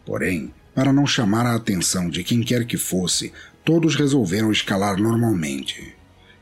Porém, 0.04 0.52
para 0.74 0.92
não 0.92 1.06
chamar 1.06 1.46
a 1.46 1.54
atenção 1.54 2.08
de 2.08 2.24
quem 2.24 2.42
quer 2.42 2.64
que 2.64 2.76
fosse, 2.76 3.32
todos 3.64 3.94
resolveram 3.94 4.50
escalar 4.50 5.00
normalmente. 5.00 5.94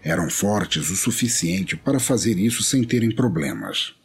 Eram 0.03 0.31
fortes 0.31 0.89
o 0.91 0.97
suficiente 0.97 1.77
para 1.77 2.01
fazer 2.01 2.39
isso 2.39 2.63
sem 2.63 2.85
terem 2.85 3.11
problemas. 3.11 3.98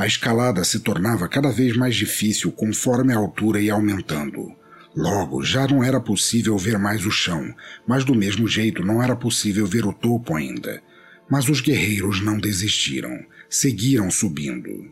A 0.00 0.06
escalada 0.06 0.64
se 0.64 0.80
tornava 0.80 1.28
cada 1.28 1.52
vez 1.52 1.76
mais 1.76 1.94
difícil 1.94 2.50
conforme 2.50 3.12
a 3.12 3.18
altura 3.18 3.60
ia 3.60 3.74
aumentando. 3.74 4.50
Logo, 4.96 5.42
já 5.42 5.68
não 5.68 5.84
era 5.84 6.00
possível 6.00 6.56
ver 6.56 6.78
mais 6.78 7.04
o 7.04 7.10
chão, 7.10 7.54
mas 7.86 8.02
do 8.02 8.14
mesmo 8.14 8.48
jeito 8.48 8.82
não 8.82 9.02
era 9.02 9.14
possível 9.14 9.66
ver 9.66 9.84
o 9.84 9.92
topo 9.92 10.34
ainda. 10.34 10.82
Mas 11.30 11.50
os 11.50 11.60
guerreiros 11.60 12.22
não 12.22 12.38
desistiram, 12.38 13.10
seguiram 13.46 14.10
subindo. 14.10 14.90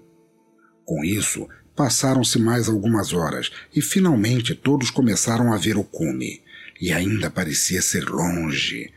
Com 0.85 1.03
isso, 1.03 1.49
passaram-se 1.75 2.39
mais 2.39 2.69
algumas 2.69 3.15
horas 3.15 3.51
e 3.75 3.81
finalmente 3.81 4.55
todos 4.55 4.91
começaram 4.91 5.55
a 5.55 5.57
ver 5.57 5.79
o 5.79 5.85
cume. 5.85 6.43
E 6.79 6.93
ainda 6.93 7.31
parecia 7.31 7.81
ser 7.81 8.05
longe, 8.05 8.93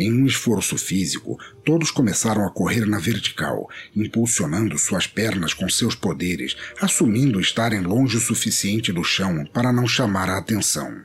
em 0.00 0.22
um 0.22 0.26
esforço 0.26 0.78
físico, 0.78 1.38
todos 1.64 1.90
começaram 1.90 2.46
a 2.46 2.50
correr 2.50 2.86
na 2.86 2.98
vertical, 2.98 3.68
impulsionando 3.94 4.78
suas 4.78 5.06
pernas 5.06 5.52
com 5.52 5.68
seus 5.68 5.94
poderes, 5.94 6.56
assumindo 6.80 7.40
estarem 7.40 7.82
longe 7.82 8.16
o 8.16 8.20
suficiente 8.20 8.92
do 8.92 9.04
chão 9.04 9.44
para 9.52 9.72
não 9.72 9.86
chamar 9.86 10.30
a 10.30 10.38
atenção. 10.38 11.02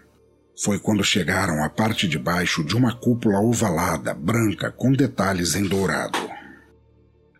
Foi 0.58 0.80
quando 0.80 1.04
chegaram 1.04 1.64
à 1.64 1.70
parte 1.70 2.08
de 2.08 2.18
baixo 2.18 2.64
de 2.64 2.76
uma 2.76 2.96
cúpula 2.96 3.40
ovalada, 3.42 4.14
branca, 4.14 4.72
com 4.72 4.94
detalhes 4.94 5.54
em 5.54 5.66
dourado. 5.66 6.18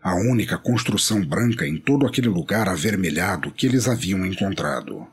A 0.02 0.14
única 0.14 0.58
construção 0.58 1.24
branca 1.24 1.66
em 1.66 1.78
todo 1.78 2.06
aquele 2.06 2.28
lugar 2.28 2.68
avermelhado 2.68 3.50
que 3.50 3.66
eles 3.66 3.88
haviam 3.88 4.24
encontrado. 4.26 5.06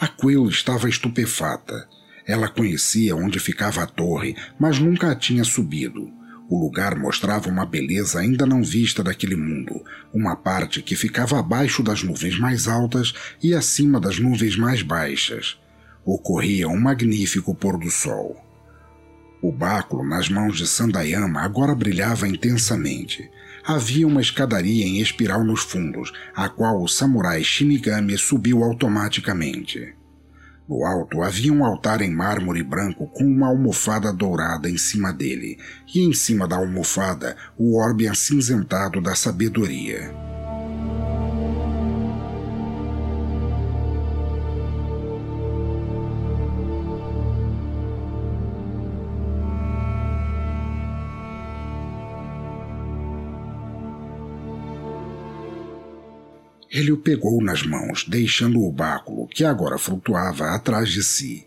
A 0.00 0.06
Quill 0.06 0.48
estava 0.48 0.88
estupefata 0.88 1.88
ela 2.28 2.46
conhecia 2.46 3.16
onde 3.16 3.40
ficava 3.40 3.82
a 3.82 3.86
torre, 3.86 4.36
mas 4.60 4.78
nunca 4.78 5.10
a 5.10 5.14
tinha 5.14 5.42
subido. 5.44 6.12
O 6.46 6.62
lugar 6.62 6.94
mostrava 6.94 7.48
uma 7.48 7.64
beleza 7.64 8.20
ainda 8.20 8.44
não 8.44 8.62
vista 8.62 9.02
daquele 9.02 9.34
mundo, 9.34 9.82
uma 10.12 10.36
parte 10.36 10.82
que 10.82 10.94
ficava 10.94 11.38
abaixo 11.38 11.82
das 11.82 12.02
nuvens 12.02 12.38
mais 12.38 12.68
altas 12.68 13.14
e 13.42 13.54
acima 13.54 13.98
das 13.98 14.18
nuvens 14.18 14.56
mais 14.56 14.82
baixas. 14.82 15.58
Ocorria 16.04 16.68
um 16.68 16.78
magnífico 16.78 17.54
pôr 17.54 17.78
do 17.78 17.90
sol. 17.90 18.36
O 19.40 19.50
báculo 19.50 20.06
nas 20.06 20.28
mãos 20.28 20.58
de 20.58 20.66
Sandayama 20.66 21.40
agora 21.40 21.74
brilhava 21.74 22.28
intensamente. 22.28 23.30
Havia 23.64 24.06
uma 24.06 24.20
escadaria 24.20 24.84
em 24.84 25.00
espiral 25.00 25.42
nos 25.44 25.62
fundos, 25.62 26.12
a 26.34 26.48
qual 26.48 26.82
o 26.82 26.88
samurai 26.88 27.42
Shinigami 27.42 28.18
subiu 28.18 28.62
automaticamente. 28.62 29.97
No 30.68 30.84
alto 30.84 31.22
havia 31.22 31.52
um 31.52 31.64
altar 31.64 32.02
em 32.02 32.10
mármore 32.10 32.62
branco 32.62 33.06
com 33.06 33.24
uma 33.24 33.48
almofada 33.48 34.12
dourada 34.12 34.68
em 34.68 34.76
cima 34.76 35.12
dele, 35.12 35.58
e 35.94 36.00
em 36.00 36.12
cima 36.12 36.46
da 36.46 36.56
almofada 36.56 37.34
o 37.56 37.78
orbe 37.78 38.06
acinzentado 38.06 39.00
da 39.00 39.14
sabedoria. 39.14 40.27
Ele 56.78 56.92
o 56.92 56.96
pegou 56.96 57.42
nas 57.42 57.64
mãos, 57.64 58.04
deixando 58.06 58.62
o 58.62 58.70
báculo, 58.70 59.26
que 59.26 59.44
agora 59.44 59.76
flutuava 59.76 60.54
atrás 60.54 60.88
de 60.88 61.02
si. 61.02 61.44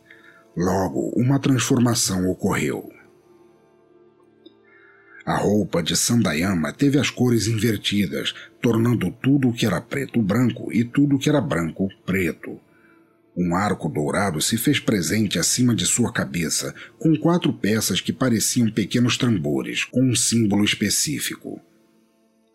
Logo, 0.57 1.09
uma 1.15 1.39
transformação 1.39 2.29
ocorreu. 2.29 2.91
A 5.25 5.37
roupa 5.37 5.81
de 5.81 5.95
Sandayama 5.95 6.73
teve 6.73 6.99
as 6.99 7.09
cores 7.09 7.47
invertidas, 7.47 8.35
tornando 8.61 9.09
tudo 9.09 9.47
o 9.47 9.53
que 9.53 9.65
era 9.65 9.79
preto 9.79 10.21
branco 10.21 10.69
e 10.73 10.83
tudo 10.83 11.15
o 11.15 11.19
que 11.19 11.29
era 11.29 11.39
branco 11.39 11.87
preto. 12.05 12.59
Um 13.33 13.55
arco 13.55 13.87
dourado 13.87 14.41
se 14.41 14.57
fez 14.57 14.81
presente 14.81 15.39
acima 15.39 15.73
de 15.73 15.85
sua 15.85 16.11
cabeça, 16.11 16.75
com 16.99 17.15
quatro 17.15 17.53
peças 17.53 18.01
que 18.01 18.11
pareciam 18.11 18.69
pequenos 18.69 19.17
tambores, 19.17 19.85
com 19.85 20.03
um 20.03 20.13
símbolo 20.13 20.65
específico. 20.65 21.61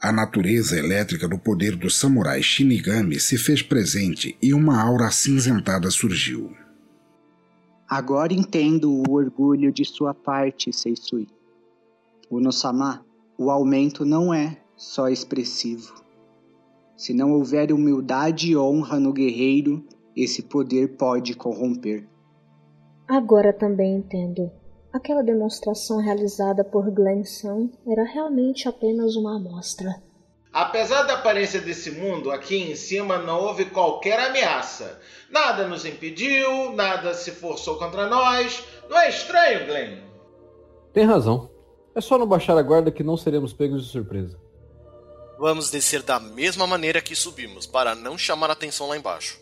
A 0.01 0.13
natureza 0.13 0.79
elétrica 0.79 1.27
do 1.27 1.39
poder 1.39 1.75
do 1.75 1.89
samurai 1.89 2.43
Shinigami 2.43 3.19
se 3.19 3.39
fez 3.39 3.63
presente 3.63 4.37
e 4.43 4.53
uma 4.53 4.81
aura 4.81 5.07
acinzentada 5.07 5.91
surgiu. 5.91 6.55
Agora 7.89 8.35
entendo 8.35 8.93
o 8.93 9.11
orgulho 9.11 9.73
de 9.73 9.85
sua 9.85 10.13
parte, 10.13 10.73
Seisui. 10.73 11.29
Uno-sama, 12.31 13.07
o 13.39 13.51
aumento 13.51 14.05
não 14.05 14.35
é 14.35 14.59
só 14.77 15.09
expressivo. 15.09 15.95
Se 16.97 17.15
não 17.15 17.33
houver 17.33 17.73
humildade 17.73 18.51
e 18.51 18.57
honra 18.57 19.01
no 19.01 19.13
guerreiro, 19.13 19.83
esse 20.15 20.43
poder 20.43 20.97
pode 20.97 21.35
corromper. 21.35 22.07
Agora 23.09 23.53
também 23.53 23.97
entendo. 23.97 24.51
Aquela 24.97 25.23
demonstração 25.23 25.99
realizada 25.99 26.65
por 26.65 26.91
Glenn 26.91 27.23
Sun 27.23 27.69
era 27.87 28.03
realmente 28.03 28.67
apenas 28.67 29.15
uma 29.15 29.37
amostra. 29.37 30.03
Apesar 30.51 31.03
da 31.03 31.17
aparência 31.17 31.61
desse 31.61 31.91
mundo, 31.91 32.31
aqui 32.31 32.57
em 32.57 32.75
cima 32.75 33.19
não 33.19 33.43
houve 33.43 33.67
qualquer 33.67 34.19
ameaça. 34.19 34.99
Nada 35.31 35.69
nos 35.69 35.85
impediu, 35.85 36.73
nada 36.73 37.13
se 37.13 37.31
forçou 37.31 37.77
contra 37.77 38.09
nós. 38.09 38.65
Não 38.89 38.99
é 38.99 39.11
estranho, 39.11 39.67
Glenn? 39.67 39.99
Tem 40.95 41.05
razão. 41.05 41.51
É 41.95 42.01
só 42.01 42.17
não 42.17 42.27
baixar 42.27 42.57
a 42.57 42.63
guarda 42.63 42.91
que 42.91 43.05
não 43.05 43.19
seremos 43.19 43.53
pegos 43.53 43.85
de 43.85 43.93
surpresa. 43.93 44.41
Vamos 45.39 45.71
descer 45.71 46.01
da 46.01 46.19
mesma 46.19 46.67
maneira 46.67 47.03
que 47.03 47.15
subimos, 47.15 47.67
para 47.67 47.95
não 47.95 48.17
chamar 48.17 48.51
atenção 48.51 48.89
lá 48.89 48.97
embaixo. 48.97 49.39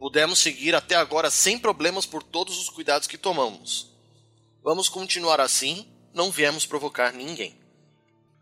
Pudemos 0.00 0.40
seguir 0.40 0.74
até 0.74 0.96
agora 0.96 1.30
sem 1.30 1.56
problemas 1.56 2.04
por 2.04 2.20
todos 2.20 2.60
os 2.60 2.68
cuidados 2.68 3.06
que 3.06 3.16
tomamos. 3.16 3.96
Vamos 4.68 4.86
continuar 4.86 5.40
assim, 5.40 5.86
não 6.14 6.30
viemos 6.30 6.66
provocar 6.66 7.14
ninguém. 7.14 7.54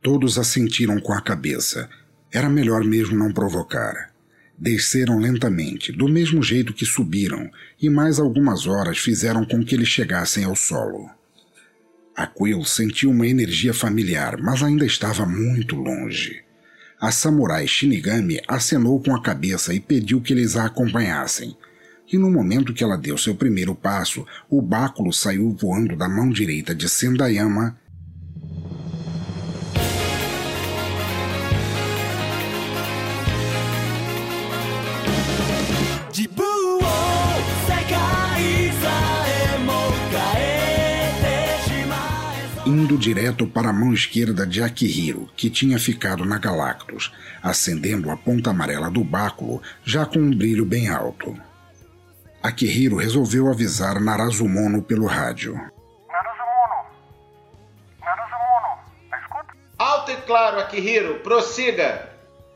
Todos 0.03 0.41
assentiram 0.41 1.01
com 1.01 1.12
a 1.12 1.21
cabeça. 1.21 1.89
Era 2.33 2.49
melhor 2.49 2.83
mesmo 2.83 3.17
não 3.17 3.33
provocar. 3.33 4.12
Desceram 4.59 5.21
lentamente, 5.21 5.93
do 5.93 6.09
mesmo 6.09 6.43
jeito 6.43 6.75
que 6.75 6.85
subiram, 6.85 7.49
e 7.81 7.89
mais 7.89 8.19
algumas 8.19 8.67
horas 8.67 8.99
fizeram 8.99 9.45
com 9.45 9.65
que 9.65 9.77
eles 9.77 9.87
chegassem 9.87 10.43
ao 10.43 10.57
solo. 10.57 11.09
Aquil 12.17 12.65
sentiu 12.65 13.11
uma 13.11 13.29
energia 13.29 13.73
familiar, 13.73 14.37
mas 14.37 14.65
ainda 14.65 14.85
estava 14.85 15.25
muito 15.25 15.77
longe. 15.77 16.43
A 17.01 17.12
samurai 17.12 17.69
Shinigami 17.69 18.41
acenou 18.49 19.01
com 19.01 19.15
a 19.15 19.23
cabeça 19.23 19.73
e 19.73 19.79
pediu 19.79 20.21
que 20.21 20.33
eles 20.33 20.57
a 20.57 20.65
acompanhassem. 20.65 21.57
E 22.11 22.16
no 22.16 22.31
momento 22.31 22.73
que 22.73 22.85
ela 22.85 22.97
deu 22.97 23.19
seu 23.19 23.35
primeiro 23.35 23.75
passo, 23.75 24.27
o 24.49 24.62
báculo 24.62 25.12
saiu 25.12 25.51
voando 25.51 25.97
da 25.97 26.09
mão 26.09 26.31
direita 26.31 26.75
de 26.75 26.88
Sendayama 26.88 27.77
indo 42.66 42.99
direto 42.99 43.47
para 43.47 43.71
a 43.71 43.73
mão 43.73 43.92
esquerda 43.92 44.47
de 44.47 44.62
Akihiro, 44.62 45.29
que 45.37 45.51
tinha 45.51 45.79
ficado 45.79 46.25
na 46.25 46.38
Galactus, 46.38 47.12
acendendo 47.42 48.11
a 48.11 48.16
ponta 48.16 48.51
amarela 48.51 48.90
do 48.90 49.03
báculo, 49.03 49.61
já 49.85 50.07
com 50.07 50.19
um 50.19 50.31
brilho 50.31 50.64
bem 50.64 50.88
alto. 50.88 51.37
Akihiro 52.42 52.96
resolveu 52.96 53.49
avisar 53.49 54.01
Narazumono 54.01 54.83
pelo 54.83 55.07
rádio. 55.07 55.55
Narazumono! 56.09 56.87
Narazumono! 58.01 58.79
Escuta? 59.20 59.55
Alto 59.79 60.11
e 60.12 60.16
claro, 60.22 60.61
Akihiro, 60.61 61.20
prossiga! 61.20 62.11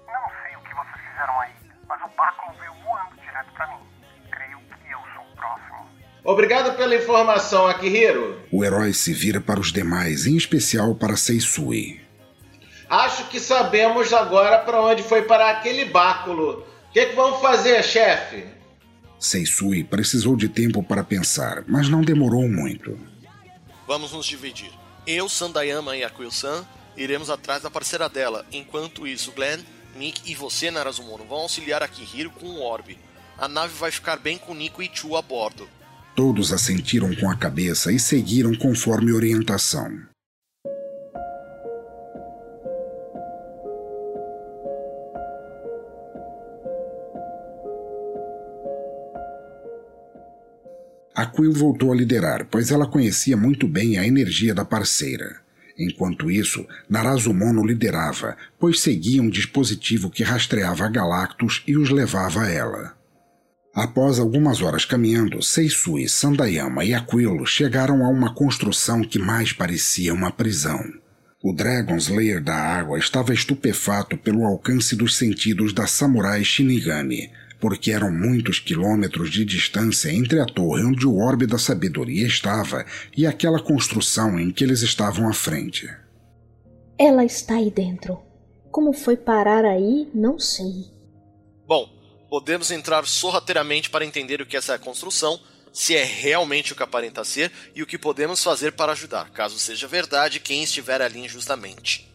Não 0.07 0.29
sei 0.43 0.57
o 0.57 0.61
que 0.61 0.75
vocês 0.75 1.01
fizeram 1.11 1.41
aí, 1.41 1.51
mas 1.89 2.01
o 2.03 2.17
báculo 2.17 2.57
veio 2.59 2.73
voando 2.85 3.21
direto 3.21 3.53
para 3.55 3.67
mim. 3.67 3.83
Creio 4.31 4.59
que 4.59 4.93
eu 4.93 5.01
sou 5.15 5.25
o 5.25 5.37
próximo. 5.37 5.89
Obrigado 6.25 6.77
pela 6.77 6.95
informação, 6.95 7.67
Akihiro. 7.67 8.41
O 8.53 8.65
herói 8.65 8.93
se 8.93 9.13
vira 9.13 9.41
para 9.41 9.59
os 9.59 9.73
demais, 9.73 10.27
em 10.27 10.37
especial 10.37 10.95
para 10.95 11.17
Seisui. 11.17 12.01
Acho 12.89 13.29
que 13.29 13.41
sabemos 13.41 14.13
agora 14.13 14.59
para 14.59 14.81
onde 14.83 15.03
foi 15.03 15.23
parar 15.23 15.51
aquele 15.51 15.85
báculo. 15.87 16.65
O 16.89 16.93
que, 16.93 17.07
que 17.07 17.17
vamos 17.17 17.41
fazer, 17.41 17.83
chefe? 17.85 18.60
Seisui 19.21 19.85
precisou 19.85 20.35
de 20.35 20.49
tempo 20.49 20.83
para 20.83 21.05
pensar, 21.05 21.63
mas 21.69 21.91
não 21.91 22.01
demorou 22.01 22.49
muito. 22.49 22.99
Vamos 23.87 24.13
nos 24.13 24.25
dividir. 24.25 24.73
Eu, 25.07 25.29
Sandayama 25.29 25.95
e 25.95 26.03
Aquil-san 26.03 26.67
iremos 26.97 27.29
atrás 27.29 27.63
da 27.63 27.71
parceira 27.71 28.09
dela. 28.09 28.47
Enquanto 28.51 29.07
isso, 29.07 29.33
Glenn, 29.33 29.61
Nick 29.95 30.23
e 30.31 30.35
você, 30.35 30.71
Narazumono, 30.71 31.25
vão 31.25 31.41
auxiliar 31.41 31.83
Akihiro 31.83 32.31
com 32.31 32.47
o 32.47 32.63
orbe. 32.63 32.99
A 33.37 33.47
nave 33.47 33.75
vai 33.79 33.91
ficar 33.91 34.17
bem 34.17 34.39
com 34.39 34.55
Nico 34.55 34.83
e 34.83 34.91
Chu 34.93 35.17
a 35.17 35.23
bordo. 35.23 35.69
Todos 36.17 36.53
assentiram 36.53 37.15
com 37.15 37.31
a 37.31 37.37
cabeça 37.37 37.93
e 37.93 37.99
seguiram 37.99 38.55
conforme 38.55 39.13
orientação. 39.13 40.10
Quill 51.41 51.55
voltou 51.55 51.91
a 51.91 51.97
liderar, 51.97 52.47
pois 52.51 52.71
ela 52.71 52.87
conhecia 52.87 53.35
muito 53.35 53.67
bem 53.67 53.97
a 53.97 54.07
energia 54.07 54.55
da 54.55 54.63
parceira. 54.63 55.41
Enquanto 55.79 56.31
isso, 56.31 56.67
Narazumono 56.87 57.65
liderava, 57.65 58.37
pois 58.59 58.81
seguia 58.81 59.23
um 59.23 59.31
dispositivo 59.31 60.11
que 60.11 60.23
rastreava 60.23 60.87
Galactus 60.91 61.63
e 61.67 61.79
os 61.79 61.89
levava 61.89 62.43
a 62.43 62.51
ela. 62.51 62.95
Após 63.75 64.19
algumas 64.19 64.61
horas 64.61 64.85
caminhando, 64.85 65.43
Seisui, 65.43 66.11
Sandayama 66.11 66.85
e 66.85 66.93
Aquilo 66.93 67.47
chegaram 67.47 68.05
a 68.05 68.11
uma 68.11 68.35
construção 68.35 69.01
que 69.01 69.19
mais 69.19 69.51
parecia 69.51 70.13
uma 70.13 70.31
prisão. 70.31 70.79
O 71.43 71.55
Dragon 71.55 71.97
Slayer 71.97 72.45
da 72.45 72.55
água 72.55 72.99
estava 72.99 73.33
estupefato 73.33 74.19
pelo 74.19 74.45
alcance 74.45 74.95
dos 74.95 75.17
sentidos 75.17 75.73
da 75.73 75.87
samurai 75.87 76.45
Shinigami, 76.45 77.31
porque 77.61 77.93
eram 77.93 78.11
muitos 78.11 78.59
quilômetros 78.59 79.31
de 79.31 79.45
distância 79.45 80.11
entre 80.11 80.41
a 80.41 80.47
torre 80.47 80.83
onde 80.85 81.07
o 81.07 81.19
orbe 81.19 81.47
da 81.47 81.59
sabedoria 81.59 82.27
estava 82.27 82.85
e 83.17 83.27
aquela 83.27 83.61
construção 83.61 84.41
em 84.41 84.51
que 84.51 84.65
eles 84.65 84.83
estavam 84.83 85.29
à 85.29 85.33
frente. 85.33 85.89
Ela 86.99 87.25
está 87.25 87.57
aí 87.57 87.71
dentro. 87.71 88.21
Como 88.71 88.93
foi 88.93 89.17
parar 89.17 89.65
aí, 89.65 90.09
não 90.15 90.39
sei. 90.39 90.87
Bom, 91.67 91.89
podemos 92.29 92.71
entrar 92.71 93.07
sorrateiramente 93.07 93.91
para 93.91 94.05
entender 94.05 94.41
o 94.41 94.47
que 94.47 94.57
é 94.57 94.59
essa 94.59 94.79
construção, 94.79 95.41
se 95.73 95.97
é 95.97 96.05
realmente 96.05 96.73
o 96.73 96.77
que 96.77 96.83
aparenta 96.83 97.25
ser 97.25 97.51
e 97.75 97.83
o 97.83 97.87
que 97.87 97.99
podemos 97.99 98.43
fazer 98.43 98.73
para 98.73 98.93
ajudar, 98.93 99.31
caso 99.31 99.59
seja 99.59 99.87
verdade 99.87 100.41
quem 100.41 100.63
estiver 100.63 101.01
ali 101.01 101.21
injustamente. 101.21 102.10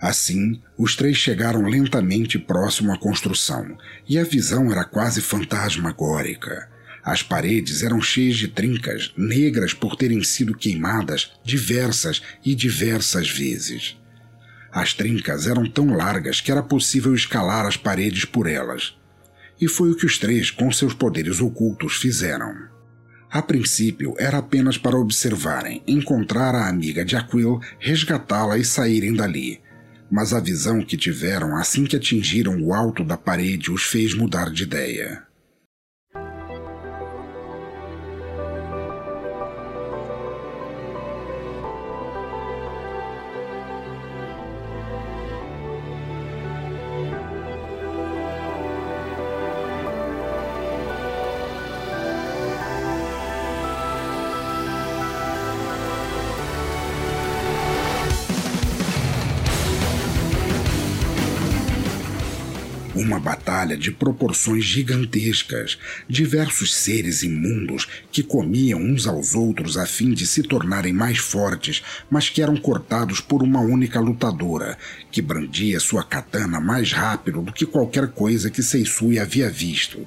Assim, 0.00 0.60
os 0.76 0.94
três 0.94 1.16
chegaram 1.16 1.62
lentamente 1.62 2.38
próximo 2.38 2.92
à 2.92 2.98
construção, 2.98 3.78
e 4.06 4.18
a 4.18 4.24
visão 4.24 4.70
era 4.70 4.84
quase 4.84 5.22
fantasmagórica. 5.22 6.68
As 7.02 7.22
paredes 7.22 7.82
eram 7.82 8.00
cheias 8.00 8.36
de 8.36 8.48
trincas, 8.48 9.12
negras 9.16 9.72
por 9.72 9.96
terem 9.96 10.22
sido 10.22 10.54
queimadas 10.54 11.32
diversas 11.42 12.20
e 12.44 12.54
diversas 12.54 13.30
vezes. 13.30 13.96
As 14.70 14.92
trincas 14.92 15.46
eram 15.46 15.64
tão 15.70 15.96
largas 15.96 16.40
que 16.40 16.50
era 16.50 16.62
possível 16.62 17.14
escalar 17.14 17.64
as 17.64 17.76
paredes 17.76 18.26
por 18.26 18.46
elas. 18.46 18.94
E 19.58 19.66
foi 19.66 19.90
o 19.90 19.96
que 19.96 20.04
os 20.04 20.18
três, 20.18 20.50
com 20.50 20.70
seus 20.70 20.92
poderes 20.92 21.40
ocultos, 21.40 21.94
fizeram. 21.94 22.52
A 23.30 23.40
princípio, 23.40 24.14
era 24.18 24.38
apenas 24.38 24.76
para 24.76 24.98
observarem, 24.98 25.82
encontrar 25.86 26.54
a 26.54 26.68
amiga 26.68 27.04
de 27.04 27.16
Aquil, 27.16 27.60
resgatá-la 27.78 28.58
e 28.58 28.64
saírem 28.64 29.14
dali 29.14 29.60
mas 30.10 30.32
a 30.32 30.40
visão 30.40 30.82
que 30.82 30.96
tiveram 30.96 31.56
assim 31.56 31.84
que 31.84 31.96
atingiram 31.96 32.60
o 32.62 32.72
alto 32.72 33.04
da 33.04 33.16
parede 33.16 33.70
os 33.70 33.84
fez 33.84 34.14
mudar 34.14 34.50
de 34.50 34.62
ideia. 34.62 35.22
Batalha 63.56 63.76
de 63.76 63.90
proporções 63.90 64.64
gigantescas, 64.64 65.78
diversos 66.06 66.74
seres 66.74 67.22
imundos 67.22 67.88
que 68.12 68.22
comiam 68.22 68.78
uns 68.78 69.06
aos 69.06 69.34
outros 69.34 69.78
a 69.78 69.86
fim 69.86 70.12
de 70.12 70.26
se 70.26 70.42
tornarem 70.42 70.92
mais 70.92 71.16
fortes, 71.16 71.82
mas 72.10 72.28
que 72.28 72.42
eram 72.42 72.56
cortados 72.58 73.18
por 73.18 73.42
uma 73.42 73.60
única 73.60 73.98
lutadora, 73.98 74.76
que 75.10 75.22
brandia 75.22 75.80
sua 75.80 76.04
katana 76.04 76.60
mais 76.60 76.92
rápido 76.92 77.40
do 77.40 77.50
que 77.52 77.64
qualquer 77.64 78.08
coisa 78.08 78.50
que 78.50 78.62
Seisui 78.62 79.18
havia 79.18 79.48
visto. 79.48 80.06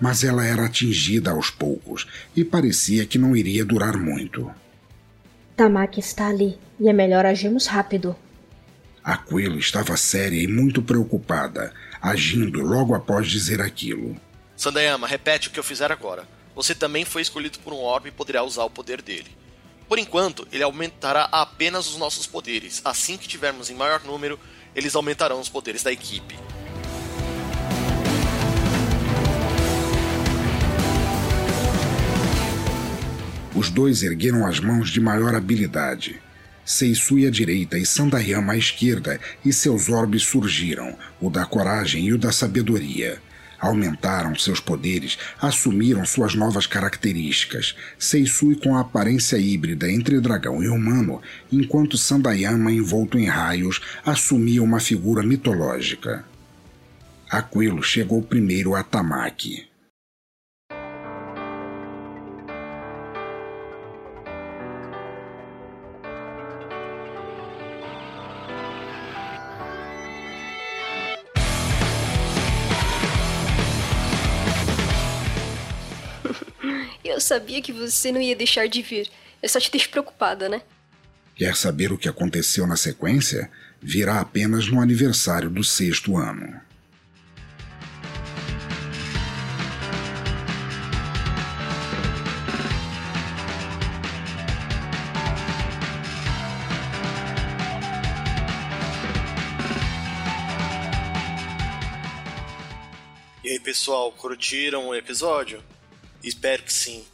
Mas 0.00 0.22
ela 0.22 0.44
era 0.44 0.64
atingida 0.64 1.32
aos 1.32 1.50
poucos 1.50 2.06
e 2.36 2.44
parecia 2.44 3.06
que 3.06 3.18
não 3.18 3.34
iria 3.34 3.64
durar 3.64 3.96
muito. 3.96 4.48
Tamaki 5.56 5.98
está 5.98 6.28
ali 6.28 6.56
e 6.78 6.88
é 6.88 6.92
melhor 6.92 7.26
agirmos 7.26 7.66
rápido. 7.66 8.14
Aquilo 9.04 9.58
estava 9.58 9.98
séria 9.98 10.42
e 10.42 10.46
muito 10.46 10.80
preocupada, 10.80 11.72
agindo 12.04 12.60
logo 12.60 12.94
após 12.94 13.26
dizer 13.26 13.62
aquilo. 13.62 14.14
Sandayama, 14.54 15.06
repete 15.06 15.48
o 15.48 15.50
que 15.50 15.58
eu 15.58 15.64
fizer 15.64 15.90
agora. 15.90 16.28
Você 16.54 16.74
também 16.74 17.02
foi 17.02 17.22
escolhido 17.22 17.58
por 17.60 17.72
um 17.72 17.78
orbe 17.78 18.10
e 18.10 18.12
poderá 18.12 18.42
usar 18.42 18.62
o 18.64 18.70
poder 18.70 19.00
dele. 19.00 19.34
Por 19.88 19.98
enquanto, 19.98 20.46
ele 20.52 20.62
aumentará 20.62 21.26
apenas 21.32 21.88
os 21.88 21.96
nossos 21.96 22.26
poderes. 22.26 22.82
Assim 22.84 23.16
que 23.16 23.26
tivermos 23.26 23.70
em 23.70 23.74
maior 23.74 24.04
número, 24.04 24.38
eles 24.76 24.94
aumentarão 24.94 25.40
os 25.40 25.48
poderes 25.48 25.82
da 25.82 25.90
equipe. 25.90 26.38
Os 33.54 33.70
dois 33.70 34.02
ergueram 34.02 34.46
as 34.46 34.60
mãos 34.60 34.90
de 34.90 35.00
maior 35.00 35.34
habilidade. 35.34 36.20
Seisui 36.64 37.26
à 37.26 37.30
direita 37.30 37.78
e 37.78 37.84
Sandayama 37.84 38.54
à 38.54 38.56
esquerda, 38.56 39.20
e 39.44 39.52
seus 39.52 39.88
orbes 39.88 40.22
surgiram, 40.22 40.96
o 41.20 41.28
da 41.28 41.44
coragem 41.44 42.06
e 42.06 42.12
o 42.12 42.18
da 42.18 42.32
sabedoria. 42.32 43.20
Aumentaram 43.60 44.34
seus 44.34 44.60
poderes, 44.60 45.16
assumiram 45.40 46.04
suas 46.04 46.34
novas 46.34 46.66
características. 46.66 47.74
Seisui 47.98 48.56
com 48.56 48.76
a 48.76 48.80
aparência 48.80 49.36
híbrida 49.36 49.90
entre 49.90 50.20
dragão 50.20 50.62
e 50.62 50.68
humano, 50.68 51.22
enquanto 51.50 51.96
Sandayama, 51.96 52.72
envolto 52.72 53.18
em 53.18 53.26
raios, 53.26 53.80
assumia 54.04 54.62
uma 54.62 54.80
figura 54.80 55.22
mitológica. 55.22 56.24
Aquilo 57.30 57.82
chegou 57.82 58.22
primeiro 58.22 58.74
a 58.74 58.82
Tamaki. 58.82 59.66
Sabia 77.24 77.62
que 77.62 77.72
você 77.72 78.12
não 78.12 78.20
ia 78.20 78.36
deixar 78.36 78.68
de 78.68 78.82
vir. 78.82 79.10
Eu 79.42 79.48
só 79.48 79.58
te 79.58 79.70
deixo 79.70 79.88
preocupada, 79.88 80.48
né? 80.48 80.62
Quer 81.34 81.56
saber 81.56 81.92
o 81.92 81.98
que 81.98 82.08
aconteceu 82.08 82.66
na 82.66 82.76
sequência? 82.76 83.50
Virá 83.82 84.20
apenas 84.20 84.68
no 84.68 84.80
aniversário 84.80 85.50
do 85.50 85.64
sexto 85.64 86.16
ano. 86.16 86.60
E 103.42 103.50
aí, 103.50 103.60
pessoal, 103.60 104.10
curtiram 104.12 104.88
o 104.88 104.94
episódio? 104.94 105.62
Espero 106.22 106.62
que 106.62 106.72
sim. 106.72 107.04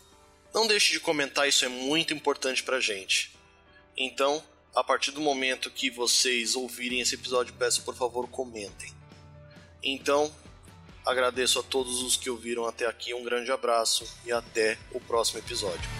Não 0.52 0.66
deixe 0.66 0.92
de 0.92 1.00
comentar, 1.00 1.48
isso 1.48 1.64
é 1.64 1.68
muito 1.68 2.12
importante 2.12 2.62
pra 2.62 2.80
gente. 2.80 3.32
Então, 3.96 4.42
a 4.74 4.82
partir 4.82 5.10
do 5.10 5.20
momento 5.20 5.70
que 5.70 5.90
vocês 5.90 6.54
ouvirem 6.54 7.00
esse 7.00 7.14
episódio, 7.14 7.54
peço 7.54 7.82
por 7.82 7.94
favor 7.94 8.28
comentem. 8.28 8.92
Então, 9.82 10.34
agradeço 11.04 11.58
a 11.58 11.62
todos 11.62 12.02
os 12.02 12.16
que 12.16 12.30
ouviram 12.30 12.66
até 12.66 12.86
aqui, 12.86 13.14
um 13.14 13.24
grande 13.24 13.50
abraço 13.50 14.06
e 14.24 14.32
até 14.32 14.78
o 14.92 15.00
próximo 15.00 15.38
episódio. 15.38 15.99